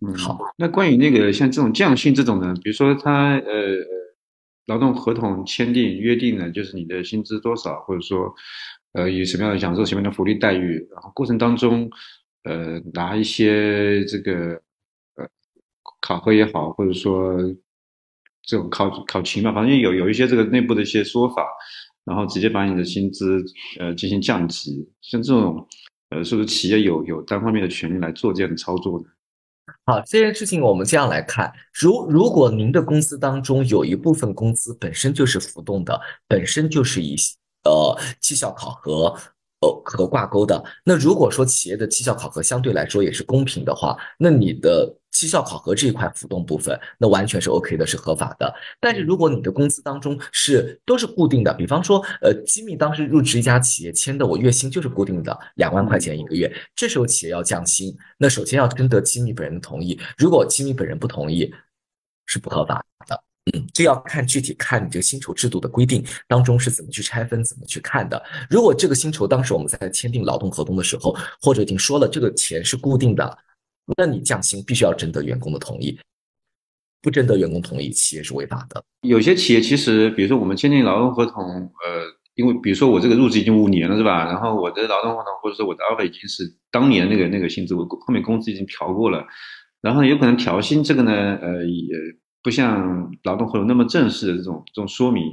[0.00, 0.38] 嗯，好。
[0.56, 3.52] 那关于那个像这种降薪这种呢，比如说他呃
[4.66, 8.32] 劳动合同签订约定呢，就是你的薪资多少，或者说
[8.96, 11.88] 呃以什么样的享受什么样的福利待遇，然后过程当中
[12.42, 14.60] 呃拿一些这个
[15.14, 15.28] 呃
[16.00, 17.38] 考核也好，或者说。
[18.48, 21.44] 这种考考勤嘛，反正有有一些这个内部的一些说法，
[22.04, 23.44] 然后直接把你的薪资
[23.80, 25.66] 呃进行降级，像这种
[26.10, 29.06] 呃是不是企业有有单方面的权利来做这样的操作呢？
[29.84, 37.16] 好，这件事情我们这样来看，如如果您的公司当中有一部分工资本身就是浮动的，本身就是以
[37.68, 39.14] 呃绩效考核。
[39.60, 40.62] 呃，和挂钩的。
[40.84, 48.54] 那如果说企业的绩效考核相对来说也是公平的话，那你的绩效考核这一块浮动部分，那完全是 OK 的，是合法的。
[48.78, 61.50] 但是如果你的工资当中是都是固定的，比方说，呃，机密当时入职一家企业签的，我月薪就是固定的两万块钱一个月，这时候企业要降薪，那首先要征得机密本人的同意，如果机密本人不同意，
[62.26, 63.25] 是不合法的。
[63.54, 68.20] 嗯，这要看具体看你这个薪酬制度的规定当中是怎么去拆分、怎么去看的。
[68.50, 73.38] 如果这个薪酬当时我们在签订劳动合同的时候，或者已经说了这个钱是固定的，
[73.96, 75.96] 那你降薪必须要征得员工的同意，
[77.00, 78.82] 不征得员工同意，企业是违法的。
[79.02, 82.02] 有些企业其实，比如说我们签订劳动合同，呃，
[82.34, 84.24] 因为比如说我这个入职已经五年了，是吧？
[84.24, 89.24] 然后我的劳动合同或者说我的 offer 已经是当年那个那个薪资，我后面工资已经调过了，
[89.82, 91.94] 然后有可能调薪这个呢，呃，也。
[92.46, 95.24] 不像劳动合同那么正式的这种这种说明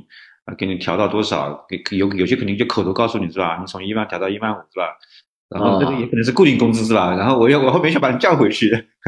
[0.46, 3.60] 啊，给你调到多少，给有有些肯定就口头告诉你是吧？
[3.60, 4.98] 你从一万调到一万五是吧？
[5.48, 7.16] 然后这个也可能是固定工资是吧？
[7.16, 8.68] 然后我要我后面想把你降回去，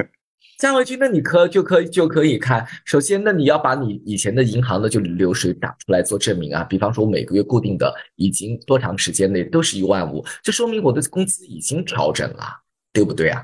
[0.61, 12.61] 降回去那你可就可以就可以看，首先那你要把你以前的银行的就流水打出来做证明啊，比方说我每个月固定的已经多长时间内都是一万五，这说明我的工资已经调整了，
[12.93, 13.43] 对不对啊？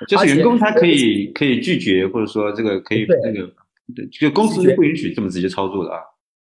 [0.06, 3.50] 就是员工他可以可以拒绝，或者说这个可以那个，
[3.96, 5.98] 对，就公司是不允许这么直接操作的啊。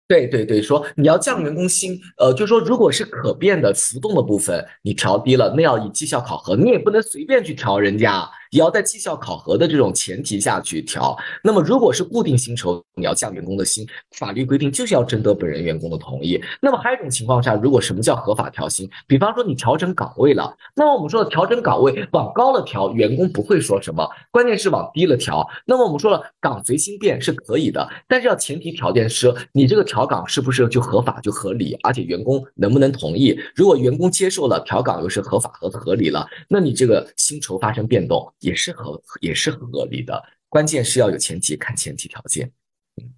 [0.10, 8.26] 对对对，说你要降员工薪，呃，就是说如果是可变的浮动的部分，你调低了，那要以绩效考核，你也不能随便去调人家。
[8.52, 11.18] 也要在绩效考核的这种前提下去调。
[11.44, 16.42] 那么，如果是固定薪酬，你要降员工的薪，法律规定就是要征得本人员工的同意。
[16.62, 18.90] 那么还有一种情况下，如果什么叫合法调薪？
[19.08, 33.38] 比方说你调整岗位了，那么我们说的调整岗位往高了调，员工不会说什么；关键是往低了调，那么我们说了岗随心变是可以的，但是要前提条件是你这个调岗是不是就合法就合理，而且员工能不能同意？
[33.56, 38.32] 如果员工接受了调岗又是合法和合理了，那你这个薪酬发生变动。
[38.40, 42.52] 也是合也是合理的，关键是要有前提，看前提条件。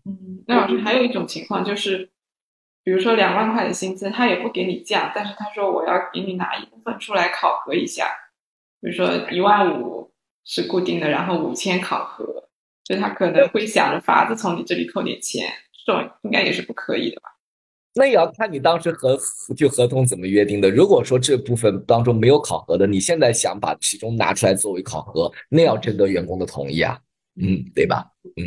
[0.06, 2.10] 嗯，那老师还有一种情况就是，
[2.84, 8.08] 比如说两万块的薪资，他也不给你降，但是他说我要给你拿一部分出来考核一下，
[8.82, 10.12] 比如说一万五
[10.44, 12.50] 是固定的，然后五千考核，
[12.84, 15.50] 就他可能会想着法子从你这里扣点钱，
[15.86, 17.30] 这种应该也是不可以的吧？
[17.96, 19.20] 那也要看你当时合
[19.58, 20.70] 就合同怎么约定的。
[20.70, 26.98] 如果说这部分当中没有考核的，你现在想把其中拿出来作为考核，那要征得员工的同意啊，
[27.42, 28.06] 嗯，对吧？
[28.38, 28.46] 嗯，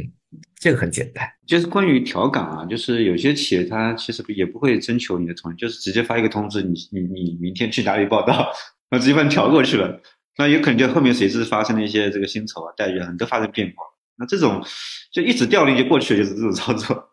[0.61, 1.29] 这个很简单。
[1.47, 8.51] 就是关于调岗啊，就是有些企业它其实也不会征求你的同意，就是直接发一个通知，你你你明天去哪里报道，
[8.91, 10.01] 那直接把你调过去了。
[10.39, 13.85] 那有可能就后面随之发生了一些这个薪酬啊待遇啊都发生变化。
[14.17, 14.65] 那这种
[15.13, 17.12] 就一纸调令就过去了，就是这种操作。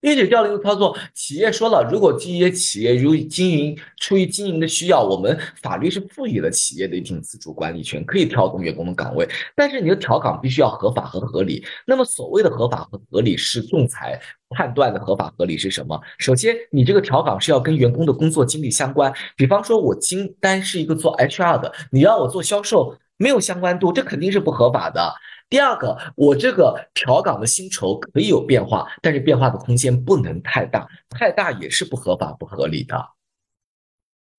[0.00, 9.28] 一纸调令的操作，企业说了，如果这些企业如经营出于经营的需要，我们法律是赋予了企业的一定自主管理权，可以调动员工的岗位。
[9.56, 11.64] 但是你的调岗必须要合法和合理。
[11.84, 14.20] 那么所谓的合法和合理，是仲裁
[14.50, 16.00] 判断的合法合理是什么？
[16.18, 19.12] 首先，你这个调岗是要跟员工的工作经历相关。
[19.36, 25.12] 比方说，我金单是一个做 HR 的，你让我做销售，没有相关度，这肯定是不合法的。
[25.52, 32.96] 第二个，我这个调岗的薪酬可以有变化，但是变化的空间不能太大，太大也是不合法不合理的。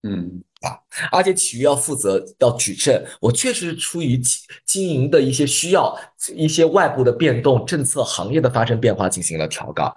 [0.01, 0.43] 嗯。
[0.63, 0.79] 啊，
[1.11, 4.17] 而且企业要负责要举证，我确实是出于
[4.65, 5.95] 经营的一些需要，
[6.33, 9.93] 一些外部的变动、政策、行业的发生变化进行了调岗，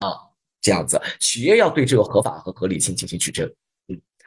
[0.00, 0.12] 啊，
[0.60, 3.54] 这样子，企业要对这个合法和合理性进行举证，嗯，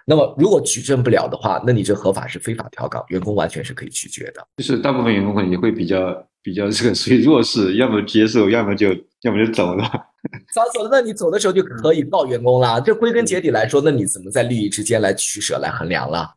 [0.05, 9.83] 那么如果举证不了的话，那你这合法是非法调岗，员工完全是可以拒绝的，就是大部分员工可能也会比较比较这个属于弱势，要么接受，要么就要么就走了。
[10.53, 12.79] 早走了，那你走的时候就可以告员工了。
[12.81, 16.35] 这归根结底来说，那你怎么在利益之间来取舍、来衡量了？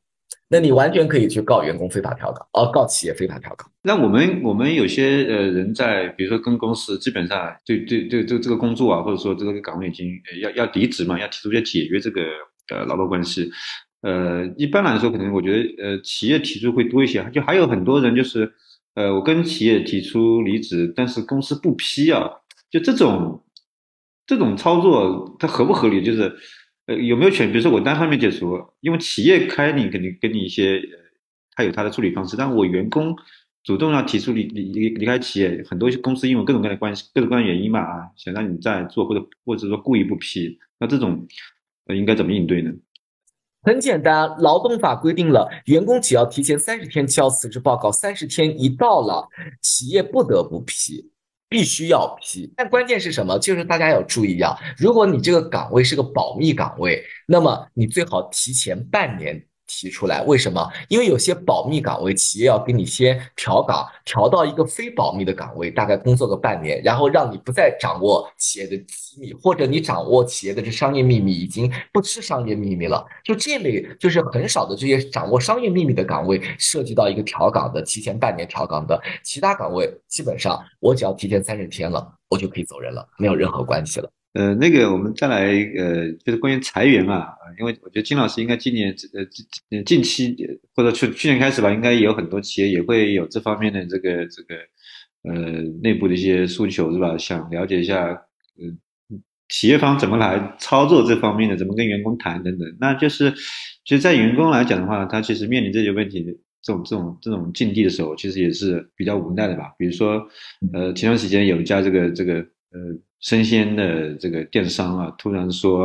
[0.49, 3.69] 那你完全可以去告员工非法调岗，哦，告企业非法调岗。
[3.83, 10.07] 那我们我们有些呃人在，比如说跟公司基本上对对对这这个工作啊，或者说这个岗位已经
[10.43, 12.21] 要要离职嘛，要提出要解约这个
[12.71, 13.51] 呃劳动关系。
[14.03, 18.53] 呃，一般来说，可能我觉得呃企业提出会多一些，就还有很多人就是
[18.95, 22.31] 呃我跟企业提出离职，但是公司不批啊，
[22.71, 23.41] 就这种。
[24.27, 26.03] 这种操作它合不合理？
[26.03, 26.35] 就是，
[26.87, 27.47] 呃，有没有权？
[27.53, 30.81] 比如说我单方面解除，因为企业开你肯定给你一些，
[31.55, 32.35] 他有他的处理方式。
[32.35, 33.15] 但我员工
[33.65, 41.29] 主动要提出离离离离开企业，很多公司因为各种各样的关系、各种各样的原因嘛啊，想让你再做，或者或者说故意不批，那这种
[41.87, 42.71] 那应该怎么应对呢？
[43.63, 49.29] 很简单，劳动法规定了，员工只要提前三十天交辞职报告，三十天一到了，
[49.61, 51.11] 企业不得不批。
[51.47, 53.39] 必须要批，但关键是什么？
[53.39, 59.47] 就是大家要注意啊，如果你这个岗位是个保密岗位，那么你最好提前半年。
[59.67, 60.67] 提出来，为什么？
[60.89, 73.05] 因为有些保密岗位，企业要给你先调岗，调到一个非保密的岗位，大概工作个半年，然后让你不再掌握企业的机密，或者你掌握企业的这商业秘密已经不是商业秘密了。
[73.25, 84.11] 就这类，就是很少的这些掌握商业秘密的岗位，涉及到一个调岗的，提前半年调岗的，其他岗位基本上我只要提前三十天了，我就可以走人了，没有任何关系了。
[84.35, 85.45] 呃，那个我们再来，
[85.77, 90.37] 呃，就是关于裁员嘛，啊，因为我觉得金老师应该今年，呃，近近期
[90.75, 94.57] 或者去去年开始吧，应该有很多企业也会有这方面的这个这个，
[95.23, 97.17] 呃，内部的一些诉求是吧？
[97.17, 98.09] 想了解一下，
[98.61, 98.77] 嗯，
[99.49, 102.77] 企业方怎么来操作这方面的，怎么跟员工谈等等。
[102.81, 103.31] 那就是，
[103.85, 106.25] 其实，在员工来讲的话，他其实面临这些问题，
[106.61, 109.73] 这种这种这种境地的时候，其实也是比较无奈的吧。
[109.79, 110.27] 比如说，
[110.73, 112.45] 呃，前段时间有一家这个这个，
[112.75, 112.99] 呃。
[113.21, 115.85] 生鲜的这个电商啊，突然说，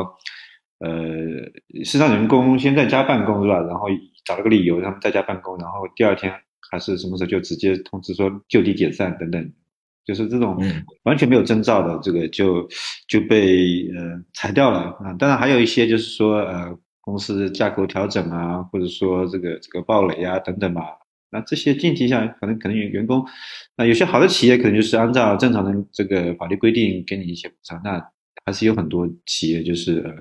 [0.79, 0.91] 呃，
[1.85, 3.61] 是让员工先在家办公是吧？
[3.61, 3.87] 然后
[4.25, 6.33] 找了个理由让他们在家办公，然后第二天
[6.69, 9.53] 还是什么时候就直接通知说就地解散等等，
[10.03, 10.61] 就是这种
[11.03, 12.67] 完全没有征兆的这个就
[13.07, 15.13] 就被呃裁掉了啊。
[15.17, 20.83] 当然还有一些就是说呃公司架构调整啊，或者说这个这个暴雷啊等等吧。
[21.31, 23.25] 那这些境地下，可能可能员员工，
[23.77, 28.03] 那有些好的企业可能就是按照正常的这个法律规定给你一些补偿，那
[28.45, 30.13] 还是有很多企业就是呃，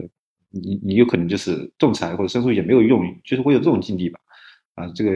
[0.50, 4.20] 你你有可能就是仲裁或者申诉也没有用，就是会有这种境地吧。
[4.78, 5.10] 啊，这个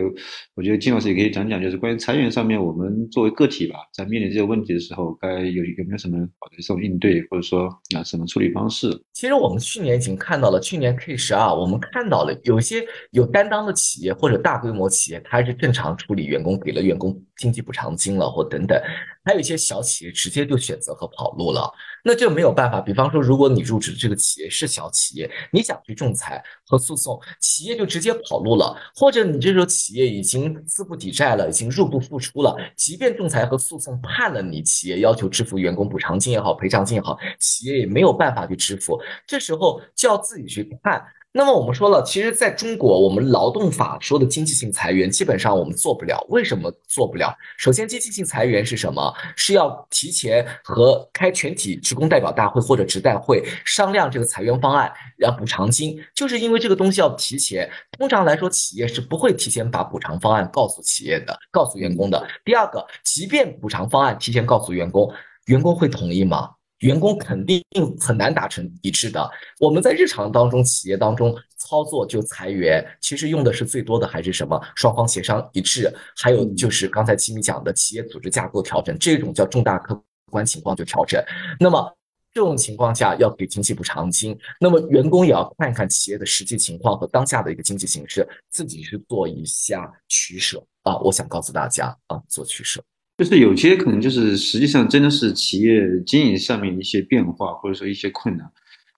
[0.54, 8.90] 我觉得金老师也可以讲讲，就是关于裁员上面，我们作为个体吧，在面临这些问题的时候，该有有没有什么好的这种应对，或者说啊什么处理方式？
[9.12, 18.76] 其实我们去年已经看到了，去年 K 十二，我们看到了有些有担当的企业或者大规模企业，它是正常处理员工，给了员工经济补偿金了或等等，
[19.24, 21.72] 还有一些小企业直接就选择和跑路了。
[22.04, 22.80] 那就没有办法。
[22.80, 41.00] 比方说，如果你入职这个企业是小企业，你想去仲裁和诉讼，企业就直接跑路了；或者你这时候企业已经资不抵债了，已经入不敷出了，即便仲裁和诉讼判了你，企业要求支付员工补偿金也好，赔偿金也好，企业也没有办法去支付，这时候就要自己去判。
[41.34, 46.22] 那么我们说了，其实在中国，我们劳动法说的经济性裁员，基本上我们做不了。
[46.28, 47.34] 为什么做不了？
[47.56, 49.10] 首先，经济性裁员是什么？
[49.34, 57.66] 是要提前和开全体职工代表大会或者职代会商量这个裁员方案，然后补偿金，就是因为这个东西要提前。
[57.98, 62.22] 通常来说，企业是不会提前把补偿方案告诉企业的，告诉员工的。
[62.44, 65.10] 第二个，即便补偿方案提前告诉员工，
[65.46, 66.50] 员工会同意吗？
[66.82, 67.62] 员工肯定
[67.98, 69.30] 很难达成一致的。
[69.58, 74.60] 我们在日常当中，企业当中操作就裁员，其实用的是最多的还是什么？
[74.76, 81.22] 双方协商一致，还有就是刚才齐米讲的企业组织架构调整，这种叫重大客观情况就调整。
[81.60, 81.96] 那么
[82.34, 90.98] 这种情况下要给经济补偿金，那么员工也要看一看企业的实际情况和当下的一个经济形势，自己去做一下取舍啊。
[90.98, 92.82] 我想告诉大家啊，做取舍。
[93.22, 98.50] 就是有些可能就是实际上真的是企业经营上面一些变化，或者说一些困难，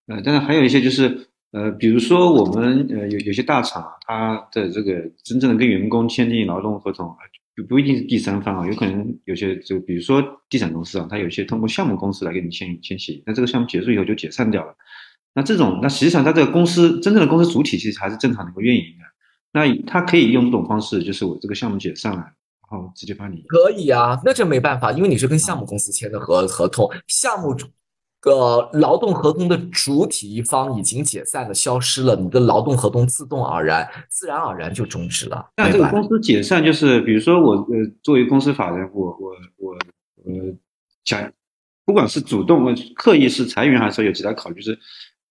[0.07, 7.15] 呃，但是还有一些就是呃，比如说我们呃有有些大厂，它的这个真正的跟员工签订劳动合同，
[7.55, 14.75] 不不一定是第三方啊，有可能有些就比如说地产公司啊，它有些通过项目公司来给你签签协议，那这个项目结束以后就解散掉了，
[15.35, 19.05] 那这种，那实际上它这个公司真正的公司主体其实还是正常能够运营的。
[19.53, 22.25] 那他可以用这种方式，就是我这个项目解散了，
[22.75, 27.55] 然后直接把你可以啊，那这没办法，因为你是跟项目公司签的合合同，项目
[28.21, 35.47] 个劳动合同的主体一方已经解散了，消失了，你的劳动合同自动而然、自然而然就终止了。
[35.57, 39.73] 那这个公司解散，就是比如说我呃作为公司法人，我我我
[40.25, 40.57] 呃
[41.05, 41.31] 想，
[41.85, 44.79] 不管是主动、刻意是裁员，还是说有其他考虑，就是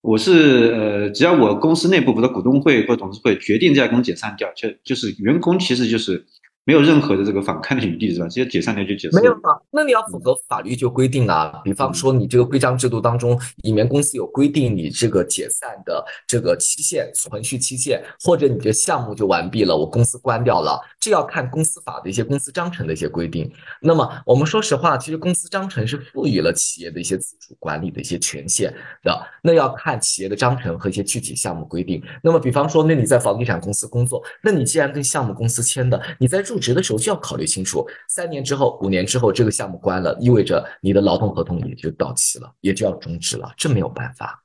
[0.02, 6.26] 我是呃只要我公司内部，比如股东会或董事会决定这家公司解散掉，就就是员工其实就是。
[6.66, 8.28] 没有任何的这个反抗的余地，是吧？
[8.30, 9.22] 直接解散掉就解散。
[9.22, 11.62] 没有啊，那你要符合法律就规定啊。
[11.64, 23.52] 比方说，你这个规章制度当中，里面公司有规定你这个解散的这个期限、存续期限，或者你的项目就完毕了，我公司关掉了，这要看公司法的一些公司章程的一些规定。
[23.82, 32.02] 那么我们说实话，其实公司章程是赋予了企业的一些自主管理的一些权限的，那要看企业的章程和一些具体项目规定。
[32.24, 44.42] 那么比方说，那你在房地产公司工作，那你既然跟项目公司签的，你在入职的时候就要考虑清楚，三年之后、五年之后这个项目关了，意味着你的劳动合同也就到期了，也就要终止了，这没有办法。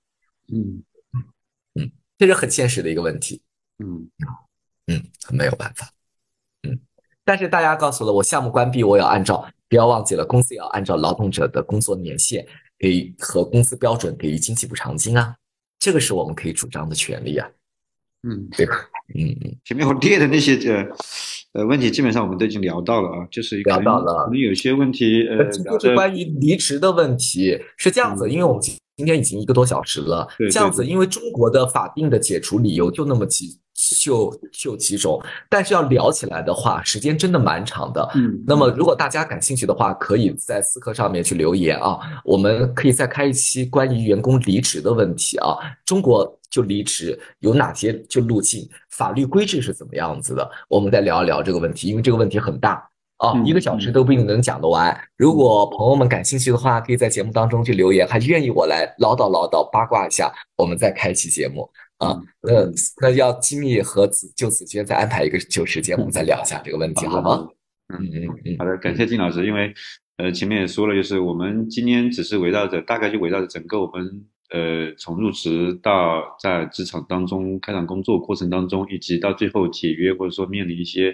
[0.53, 0.83] 嗯
[1.75, 3.41] 嗯，这是很现实的一个问题。
[3.79, 4.11] 嗯
[4.89, 5.89] 嗯，没有办法。
[7.29, 12.47] 嗯，但是大家告诉了我，项目关闭，我要按照，不要忘记了，公司也要按照劳动者的工作年限
[12.79, 15.35] 给和工资标准给予经济补偿金啊，
[15.79, 17.47] 这个是我们可以主张的权利啊。
[18.23, 18.75] 嗯，对吧？
[19.15, 20.87] 嗯嗯，前面我列的那些呃。
[21.55, 33.59] 呃，问题基本上我们都已经聊到了啊，就是聊到了，可能有些问题呃，就是关于离职的问题是这样子，因为我们今天已经一个多小时了，这样子，因为中国的法定的解除理由就那么几
[34.01, 38.09] 就就几种，但是要聊起来的话，时间真的蛮长的。
[38.15, 46.35] 嗯，那么如果大家感兴趣的话，可以在思科上面去留言啊，我们可以再开一期关于员工离职的问题啊，中国。
[46.51, 50.51] 就离职有哪些就路径，法律规制是怎么样子的？
[50.67, 52.83] 我们再聊一聊这个问题，因为这个问题很大
[53.19, 54.99] 啊，一个小时都不一定能讲得完。
[55.19, 62.21] 如果朋友们感兴趣的话，可以在节目当中去留言，还愿意我来唠叨唠叨八卦一下，我们再开期节目啊。
[62.43, 62.53] 那
[63.01, 67.49] 那要机密和子就子娟再安排一个就时间，我们再聊一下这个问题，好吗？
[67.89, 69.73] 嗯嗯嗯，好的，感谢金老师，因为
[70.17, 74.27] 呃前面也说了，就是我们今天只是围绕着大概就围绕着整个我们。
[74.51, 81.13] 呃，从入职到在职场当中开展工作过程当中，以及到最后解约或者说面临一些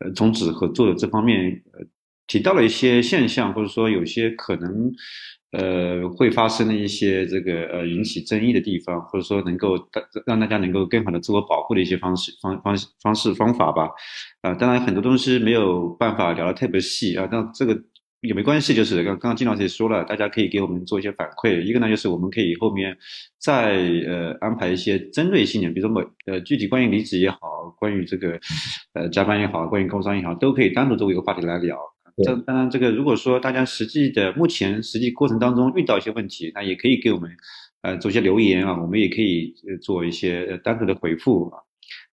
[0.00, 1.86] 呃终止合作的这方面，呃，
[2.26, 4.92] 提到了一些现象，或者说有些可能
[5.58, 13.88] 呃会发生的一些这个呃引起争议的地方，或者说能够大让大家能够更好的自我保护的一些方式方方方式方法吧。
[14.42, 17.76] 啊，当然很多东西没有办法聊得特别细啊，但这个。
[18.22, 21.60] 也没关系，就是刚刚刚金老师也说了，大家可以给我们做一些反馈。
[21.60, 22.96] 一个呢，就是我们可以后面
[23.38, 23.76] 再
[24.08, 27.38] 呃安排一些针对性的，比如说某呃具体关于离职也好，
[27.78, 28.40] 关于这个
[28.94, 31.78] 呃加班也好，关于工伤也好，都可以单独作为一个话题来聊。
[32.24, 37.30] 这当然，这个如果说大家实际的目前实际过程当中遇到一些问题，那也可以给我们
[37.82, 41.65] 呃做些留言啊，我们也可以做一些单独的回复啊。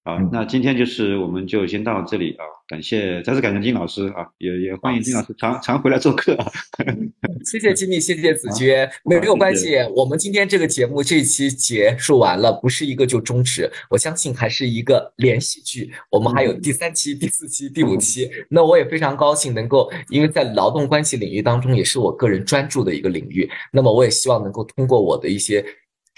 [0.05, 6.51] 好，那今天就是我们就先到这里啊，感谢再次感谢金老师啊，也也欢迎金老师常常回来做客啊。
[7.49, 18.29] 谢谢金米，谢谢子娟，没有关系，我们今天这个节目这一期结束完了，不是一个就终止，我相信还是一个连续剧，我们还有第三期、第四期、第五期。
[18.49, 25.63] 那我也非常高兴能够，因为在劳动关系领域当中，也是我个人专注的一个领域，那么我也希望能够通过我的一些。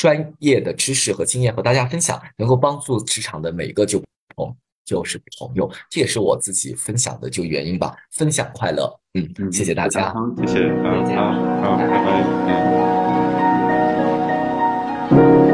[0.05, 3.99] 专业的知识和经验和大家分享，能够帮助职场的每一个就
[4.35, 7.95] 朋就是朋友，这也是我自己分享的就原因吧。
[8.11, 11.31] 分享快乐，嗯嗯，谢谢大家，谢谢，嗯好
[11.71, 12.21] 好，拜拜，
[15.09, 15.44] 嗯。